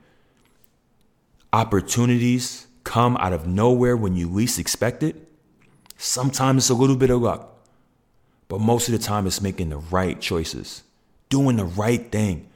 Opportunities 1.53 2.69
come 2.85 3.17
out 3.17 3.33
of 3.33 3.49
nowhere 3.49 3.97
when 3.97 4.15
you 4.15 4.29
least 4.29 4.61
expect 4.61 5.03
it. 5.03 5.17
Sometimes 5.97 6.63
it's 6.63 6.71
a 6.71 6.75
little 6.75 6.95
bit 6.95 7.11
of 7.11 7.21
luck, 7.21 7.53
but 8.47 8.61
most 8.61 8.89
of 8.89 8.93
the 8.93 9.05
time 9.05 9.27
it's 9.27 9.41
making 9.41 9.71
the 9.71 9.79
right 9.79 10.21
choices, 10.21 10.85
doing 11.31 11.57
the 11.57 11.65
right 11.65 12.13
thing. 12.13 12.49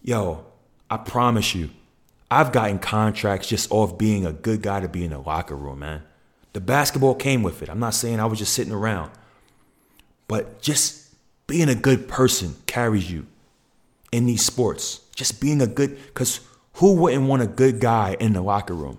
Yo, 0.00 0.46
I 0.94 0.96
promise 0.98 1.56
you, 1.56 1.70
I've 2.30 2.52
gotten 2.52 2.78
contracts 2.78 3.48
just 3.48 3.68
off 3.72 3.98
being 3.98 4.24
a 4.24 4.32
good 4.32 4.62
guy 4.62 4.78
to 4.78 4.88
be 4.88 5.04
in 5.04 5.10
the 5.10 5.18
locker 5.18 5.56
room, 5.56 5.80
man. 5.80 6.04
The 6.52 6.60
basketball 6.60 7.16
came 7.16 7.42
with 7.42 7.62
it. 7.62 7.68
I'm 7.68 7.80
not 7.80 7.94
saying 7.94 8.20
I 8.20 8.26
was 8.26 8.38
just 8.38 8.52
sitting 8.52 8.72
around, 8.72 9.10
but 10.28 10.62
just 10.62 11.08
being 11.48 11.68
a 11.68 11.74
good 11.74 12.06
person 12.06 12.54
carries 12.66 13.10
you 13.10 13.26
in 14.12 14.26
these 14.26 14.46
sports. 14.46 15.00
Just 15.16 15.40
being 15.40 15.60
a 15.60 15.66
good, 15.66 15.98
because 16.06 16.38
who 16.74 16.94
wouldn't 16.94 17.26
want 17.26 17.42
a 17.42 17.48
good 17.48 17.80
guy 17.80 18.16
in 18.20 18.32
the 18.32 18.40
locker 18.40 18.74
room? 18.74 18.98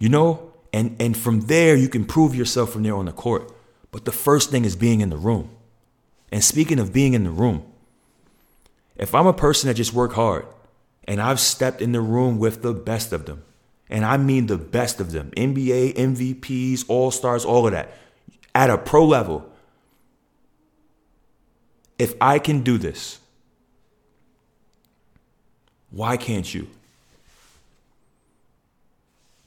You 0.00 0.08
know? 0.08 0.52
And, 0.72 0.96
and 0.98 1.16
from 1.16 1.42
there, 1.42 1.76
you 1.76 1.88
can 1.88 2.04
prove 2.04 2.34
yourself 2.34 2.72
from 2.72 2.82
there 2.82 2.96
on 2.96 3.04
the 3.04 3.12
court. 3.12 3.52
But 3.92 4.04
the 4.04 4.10
first 4.10 4.50
thing 4.50 4.64
is 4.64 4.74
being 4.74 5.00
in 5.00 5.10
the 5.10 5.16
room. 5.16 5.48
And 6.32 6.42
speaking 6.42 6.80
of 6.80 6.92
being 6.92 7.14
in 7.14 7.22
the 7.22 7.30
room, 7.30 7.64
if 8.96 9.14
I'm 9.14 9.28
a 9.28 9.32
person 9.32 9.68
that 9.68 9.74
just 9.74 9.92
work 9.92 10.14
hard 10.14 10.44
and 11.06 11.20
I've 11.20 11.40
stepped 11.40 11.80
in 11.80 11.92
the 11.92 12.00
room 12.00 12.38
with 12.38 12.62
the 12.62 12.72
best 12.72 13.12
of 13.12 13.26
them, 13.26 13.42
and 13.88 14.04
I 14.04 14.16
mean 14.16 14.46
the 14.46 14.58
best 14.58 15.00
of 15.00 15.12
them 15.12 15.30
NBA, 15.36 15.94
MVPs, 15.94 16.84
All 16.88 17.10
Stars, 17.10 17.44
all 17.44 17.66
of 17.66 17.72
that, 17.72 17.92
at 18.54 18.70
a 18.70 18.78
pro 18.78 19.04
level, 19.04 19.50
if 21.98 22.14
I 22.20 22.38
can 22.38 22.62
do 22.62 22.78
this, 22.78 23.20
why 25.90 26.16
can't 26.16 26.52
you? 26.52 26.68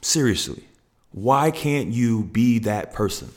Seriously, 0.01 0.63
why 1.11 1.51
can't 1.51 1.89
you 1.89 2.23
be 2.23 2.59
that 2.59 2.93
person? 2.93 3.31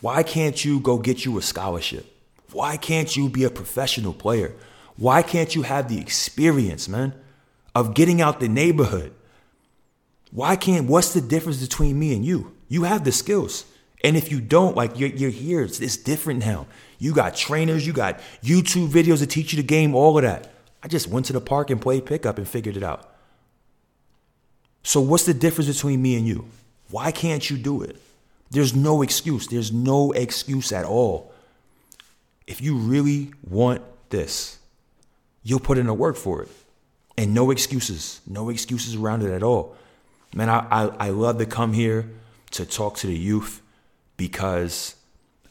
Why 0.00 0.22
can't 0.22 0.62
you 0.64 0.80
go 0.80 0.98
get 0.98 1.24
you 1.24 1.38
a 1.38 1.42
scholarship? 1.42 2.14
Why 2.52 2.76
can't 2.76 3.16
you 3.16 3.28
be 3.28 3.44
a 3.44 3.50
professional 3.50 4.12
player? 4.12 4.54
Why 4.96 5.22
can't 5.22 5.54
you 5.54 5.62
have 5.62 5.88
the 5.88 6.00
experience, 6.00 6.88
man, 6.88 7.14
of 7.74 7.94
getting 7.94 8.20
out 8.20 8.40
the 8.40 8.48
neighborhood? 8.48 9.12
Why 10.30 10.56
can't, 10.56 10.88
what's 10.88 11.12
the 11.12 11.20
difference 11.20 11.60
between 11.60 11.98
me 11.98 12.14
and 12.14 12.24
you? 12.24 12.54
You 12.68 12.84
have 12.84 13.04
the 13.04 13.12
skills. 13.12 13.64
And 14.02 14.16
if 14.16 14.30
you 14.30 14.40
don't, 14.40 14.76
like 14.76 14.98
you're, 14.98 15.08
you're 15.08 15.30
here, 15.30 15.62
it's, 15.62 15.80
it's 15.80 15.96
different 15.96 16.44
now. 16.44 16.66
You 16.98 17.14
got 17.14 17.34
trainers, 17.34 17.86
you 17.86 17.92
got 17.92 18.20
YouTube 18.42 18.88
videos 18.88 19.18
to 19.18 19.26
teach 19.26 19.52
you 19.52 19.56
the 19.56 19.66
game, 19.66 19.94
all 19.94 20.16
of 20.18 20.22
that. 20.22 20.52
I 20.82 20.88
just 20.88 21.08
went 21.08 21.26
to 21.26 21.32
the 21.32 21.40
park 21.40 21.70
and 21.70 21.80
played 21.80 22.04
pickup 22.04 22.36
and 22.36 22.46
figured 22.46 22.76
it 22.76 22.82
out. 22.82 23.10
So, 24.82 25.00
what's 25.00 25.24
the 25.24 25.32
difference 25.32 25.72
between 25.72 26.02
me 26.02 26.16
and 26.16 26.26
you? 26.26 26.46
Why 26.90 27.10
can't 27.10 27.48
you 27.48 27.56
do 27.56 27.82
it? 27.82 27.96
There's 28.50 28.76
no 28.76 29.00
excuse. 29.00 29.46
There's 29.46 29.72
no 29.72 30.12
excuse 30.12 30.70
at 30.72 30.84
all. 30.84 31.32
If 32.46 32.60
you 32.60 32.76
really 32.76 33.32
want 33.48 33.82
this, 34.10 34.58
you'll 35.44 35.60
put 35.60 35.78
in 35.78 35.86
the 35.86 35.94
work 35.94 36.16
for 36.16 36.42
it. 36.42 36.48
And 37.16 37.32
no 37.32 37.52
excuses. 37.52 38.20
No 38.26 38.48
excuses 38.48 38.96
around 38.96 39.22
it 39.22 39.30
at 39.30 39.44
all. 39.44 39.76
Man, 40.34 40.48
I, 40.48 40.66
I, 40.70 40.84
I 40.98 41.08
love 41.10 41.38
to 41.38 41.46
come 41.46 41.72
here 41.72 42.10
to 42.52 42.66
talk 42.66 42.96
to 42.96 43.06
the 43.06 43.16
youth 43.16 43.62
because 44.16 44.96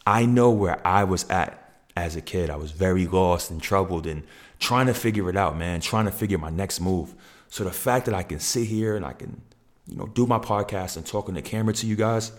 I 0.05 0.25
know 0.25 0.51
where 0.51 0.85
I 0.85 1.05
was 1.05 1.29
at 1.29 1.59
as 1.95 2.17
a 2.17 2.21
kid. 2.21 2.49
I 2.49 2.57
was 2.57 2.71
very 2.71 3.07
lost 3.07 3.49
and 3.49 3.61
troubled 3.61 4.05
and 4.07 4.23
trying 4.59 4.87
to 4.87 4.93
figure 4.93 5.29
it 5.29 5.37
out, 5.37 5.57
man, 5.57 5.79
trying 5.79 6.05
to 6.05 6.11
figure 6.11 6.37
my 6.37 6.49
next 6.49 6.81
move. 6.81 7.13
So 7.49 7.63
the 7.63 7.71
fact 7.71 8.07
that 8.07 8.15
I 8.15 8.23
can 8.23 8.39
sit 8.39 8.67
here 8.67 8.97
and 8.97 9.05
I 9.05 9.13
can, 9.13 9.41
you 9.87 9.95
know, 9.95 10.07
do 10.07 10.25
my 10.25 10.39
podcast 10.39 10.97
and 10.97 11.05
talk 11.05 11.29
on 11.29 11.35
the 11.35 11.41
camera 11.41 11.73
to 11.75 11.87
you 11.87 11.95
guys, 11.95 12.33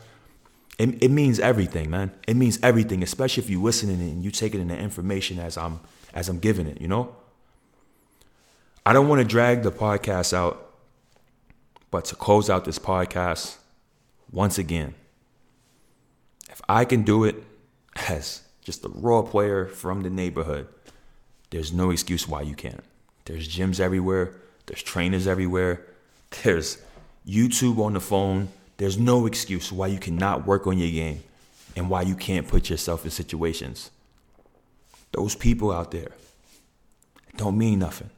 it, 0.79 1.03
it 1.03 1.11
means 1.11 1.38
everything, 1.38 1.88
man. 1.88 2.11
It 2.27 2.37
means 2.37 2.59
everything, 2.62 3.03
especially 3.03 3.43
if 3.43 3.49
you're 3.49 3.62
listening 3.62 4.01
and 4.01 4.25
you 4.25 4.31
taking 4.31 4.61
in 4.61 4.69
the 4.69 4.77
information 4.77 5.38
as 5.38 5.57
I'm 5.57 5.81
as 6.12 6.29
I'm 6.29 6.38
giving 6.38 6.67
it, 6.67 6.81
you 6.81 6.88
know? 6.88 7.14
I 8.87 8.92
don't 8.92 9.09
want 9.09 9.20
to 9.20 9.25
drag 9.27 9.62
the 9.62 9.73
podcast 9.73 10.35
out, 10.35 10.75
but 11.90 12.05
to 12.07 12.16
close 12.16 12.51
out 12.51 12.66
this 12.66 12.79
podcast, 12.79 13.57
once 14.31 14.59
again, 14.59 14.94
if 16.51 16.61
I 16.68 16.85
can 16.85 17.03
do 17.03 17.25
it 17.25 17.42
as 18.09 18.42
just 18.62 18.85
a 18.85 18.88
raw 18.88 19.23
player 19.23 19.66
from 19.66 20.03
the 20.03 20.11
neighborhood, 20.11 20.68
there's 21.49 21.73
no 21.73 21.90
excuse 21.90 22.29
why 22.29 22.42
you 22.42 22.55
can't. 22.55 22.85
There's 23.25 23.49
gyms 23.49 23.81
everywhere, 23.81 24.35
there's 24.66 24.83
trainers 24.83 25.27
everywhere, 25.27 25.87
there's 26.42 26.77
YouTube 27.27 27.79
on 27.79 27.94
the 27.94 28.01
phone. 28.01 28.49
There's 28.77 28.99
no 28.99 29.25
excuse 29.25 29.73
why 29.73 29.87
you 29.87 29.99
cannot 29.99 30.47
work 30.47 30.66
on 30.66 30.77
your 30.79 30.90
game 30.90 31.23
and 31.77 31.88
why 31.88 32.03
you 32.03 32.16
can't 32.16 32.47
put 32.47 32.68
yourself 32.68 33.05
in 33.05 33.11
situations. 33.11 33.90
Those 35.12 35.35
people 35.35 35.73
out 35.73 35.90
there 35.90 36.11
don't 37.37 37.57
mean 37.57 37.79
nothing. 37.79 38.11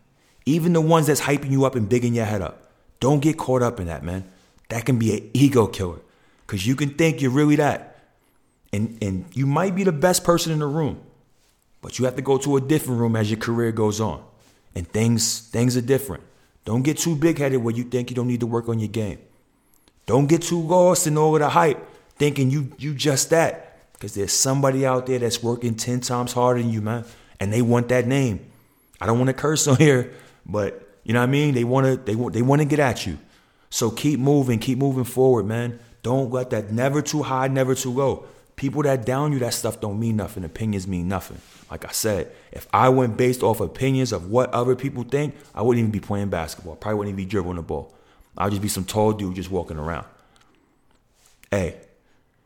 Even 0.47 0.73
the 0.73 0.81
ones 0.81 1.09
that's 1.09 1.21
hyping 1.21 1.51
you 1.51 1.65
up 1.65 1.75
and 1.75 1.89
bigging 1.89 2.15
your 2.15 2.25
head 2.25 2.41
up. 2.41 2.71
Don't 3.01 3.21
get 3.21 3.37
caught 3.37 3.63
up 3.63 3.81
in 3.81 3.89
that, 3.89 4.03
man. 4.03 4.25
That 4.69 4.85
can 4.85 4.99
be 4.99 5.17
an 5.17 5.31
ego 5.35 5.67
killer. 5.67 6.01
Cause 6.47 6.65
you 6.65 6.77
can 6.77 6.91
think 6.91 7.21
you're 7.21 7.33
really 7.33 7.57
that. 7.57 7.99
And 8.73 8.99
and 9.03 9.25
you 9.35 9.47
might 9.47 9.75
be 9.75 9.83
the 9.83 9.93
best 9.93 10.23
person 10.23 10.53
in 10.53 10.61
the 10.61 10.67
room. 10.67 11.01
But 11.83 11.99
you 11.99 12.05
have 12.05 12.17
to 12.17 12.23
go 12.23 12.39
to 12.39 12.57
a 12.57 12.61
different 12.61 13.01
room 13.01 13.17
as 13.17 13.31
your 13.31 13.39
career 13.39 13.73
goes 13.73 14.01
on. 14.01 14.25
And 14.75 14.87
things 14.89 15.41
things 15.41 15.77
are 15.77 15.81
different. 15.83 16.23
Don't 16.65 16.83
get 16.83 16.99
too 16.99 17.17
big 17.17 17.39
headed 17.39 17.63
where 17.63 17.75
you 17.75 17.85
think 17.85 18.11
you 18.11 18.17
don't 18.17 18.29
need 18.29 18.41
to 18.41 18.47
work 18.47 18.69
on 18.69 18.79
your 18.79 18.89
game. 18.89 19.19
Don't 20.07 20.27
get 20.27 20.43
too 20.43 20.61
lost 20.61 21.07
in 21.07 21.19
all 21.19 21.35
of 21.35 21.41
the 21.41 21.49
hype, 21.49 21.85
thinking 22.17 22.51
you 22.51 22.73
you 22.79 22.95
just 22.95 23.31
that. 23.31 23.93
Because 23.93 24.15
there's 24.15 24.33
somebody 24.33 24.85
out 24.85 25.07
there 25.07 25.19
that's 25.19 25.43
working 25.43 25.75
10 25.75 26.01
times 26.01 26.33
harder 26.33 26.61
than 26.61 26.71
you, 26.71 26.83
man. 26.83 27.05
And 27.41 27.53
they 27.53 27.63
want 27.63 27.89
that 27.89 28.07
name. 28.07 28.45
I 29.01 29.07
don't 29.07 29.19
want 29.19 29.29
to 29.29 29.35
curse 29.35 29.67
on 29.67 29.77
here, 29.87 30.13
but 30.47 30.99
you 31.05 31.13
know 31.13 31.21
what 31.21 31.29
I 31.29 31.33
mean? 31.33 31.55
They 31.55 31.65
want 31.65 31.87
to 31.87 31.97
they 31.97 32.15
want 32.17 32.35
they 32.35 32.43
want 32.43 32.63
to 32.63 32.65
get 32.67 32.79
at 32.79 33.07
you. 33.07 33.19
So 33.69 33.91
keep 33.91 34.19
moving, 34.21 34.59
keep 34.59 34.79
moving 34.79 35.05
forward, 35.05 35.47
man. 35.47 35.79
Don't 36.03 36.31
let 36.31 36.51
that 36.51 36.71
never 36.71 37.03
too 37.03 37.23
high, 37.23 37.49
never 37.49 37.75
too 37.75 37.91
low. 37.91 38.27
People 38.55 38.83
that 38.85 39.05
down 39.05 39.33
you, 39.33 39.39
that 39.41 39.53
stuff 39.53 39.81
don't 39.81 40.01
mean 40.01 40.17
nothing. 40.17 40.45
Opinions 40.45 40.87
mean 40.87 41.09
nothing. 41.09 41.39
Like 41.71 41.85
I 41.85 41.91
said, 41.91 42.33
if 42.53 42.67
I 42.73 42.89
went 42.89 43.17
based 43.17 43.43
off 43.43 43.61
opinions 43.61 44.13
of 44.13 44.31
what 44.31 44.51
other 44.55 44.77
people 44.77 45.03
think, 45.03 45.35
I 45.55 45.63
wouldn't 45.63 45.81
even 45.81 45.91
be 45.91 46.01
playing 46.01 46.31
basketball. 46.31 46.75
I 46.75 46.77
probably 46.77 46.99
wouldn't 46.99 47.15
even 47.15 47.25
be 47.25 47.29
dribbling 47.29 47.57
the 47.57 47.63
ball. 47.63 47.95
I'd 48.39 48.51
just 48.51 48.63
be 48.63 48.69
some 48.69 48.85
tall 48.85 49.13
dude 49.13 49.35
just 49.35 49.51
walking 49.51 49.79
around. 49.79 50.07
Hey, 51.51 51.77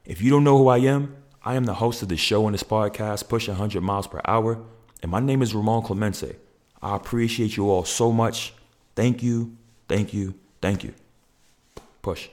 if 0.04 0.22
you 0.22 0.30
don't 0.30 0.44
know 0.44 0.56
who 0.58 0.68
I 0.68 0.78
am, 0.78 1.16
I 1.44 1.54
am 1.54 1.64
the 1.64 1.74
host 1.74 2.02
of 2.02 2.08
the 2.08 2.16
show 2.16 2.46
on 2.46 2.52
this 2.52 2.62
podcast, 2.62 3.28
pushing 3.28 3.54
100 3.54 3.80
miles 3.80 4.06
per 4.06 4.20
hour, 4.24 4.58
and 5.02 5.10
my 5.10 5.20
name 5.20 5.42
is 5.42 5.54
Ramon 5.54 5.82
Clemente. 5.82 6.36
I 6.82 6.96
appreciate 6.96 7.56
you 7.56 7.70
all 7.70 7.84
so 7.84 8.12
much. 8.12 8.54
Thank 8.94 9.22
you, 9.22 9.56
thank 9.88 10.12
you, 10.14 10.34
thank 10.60 10.84
you. 10.84 10.94
Push. 12.02 12.28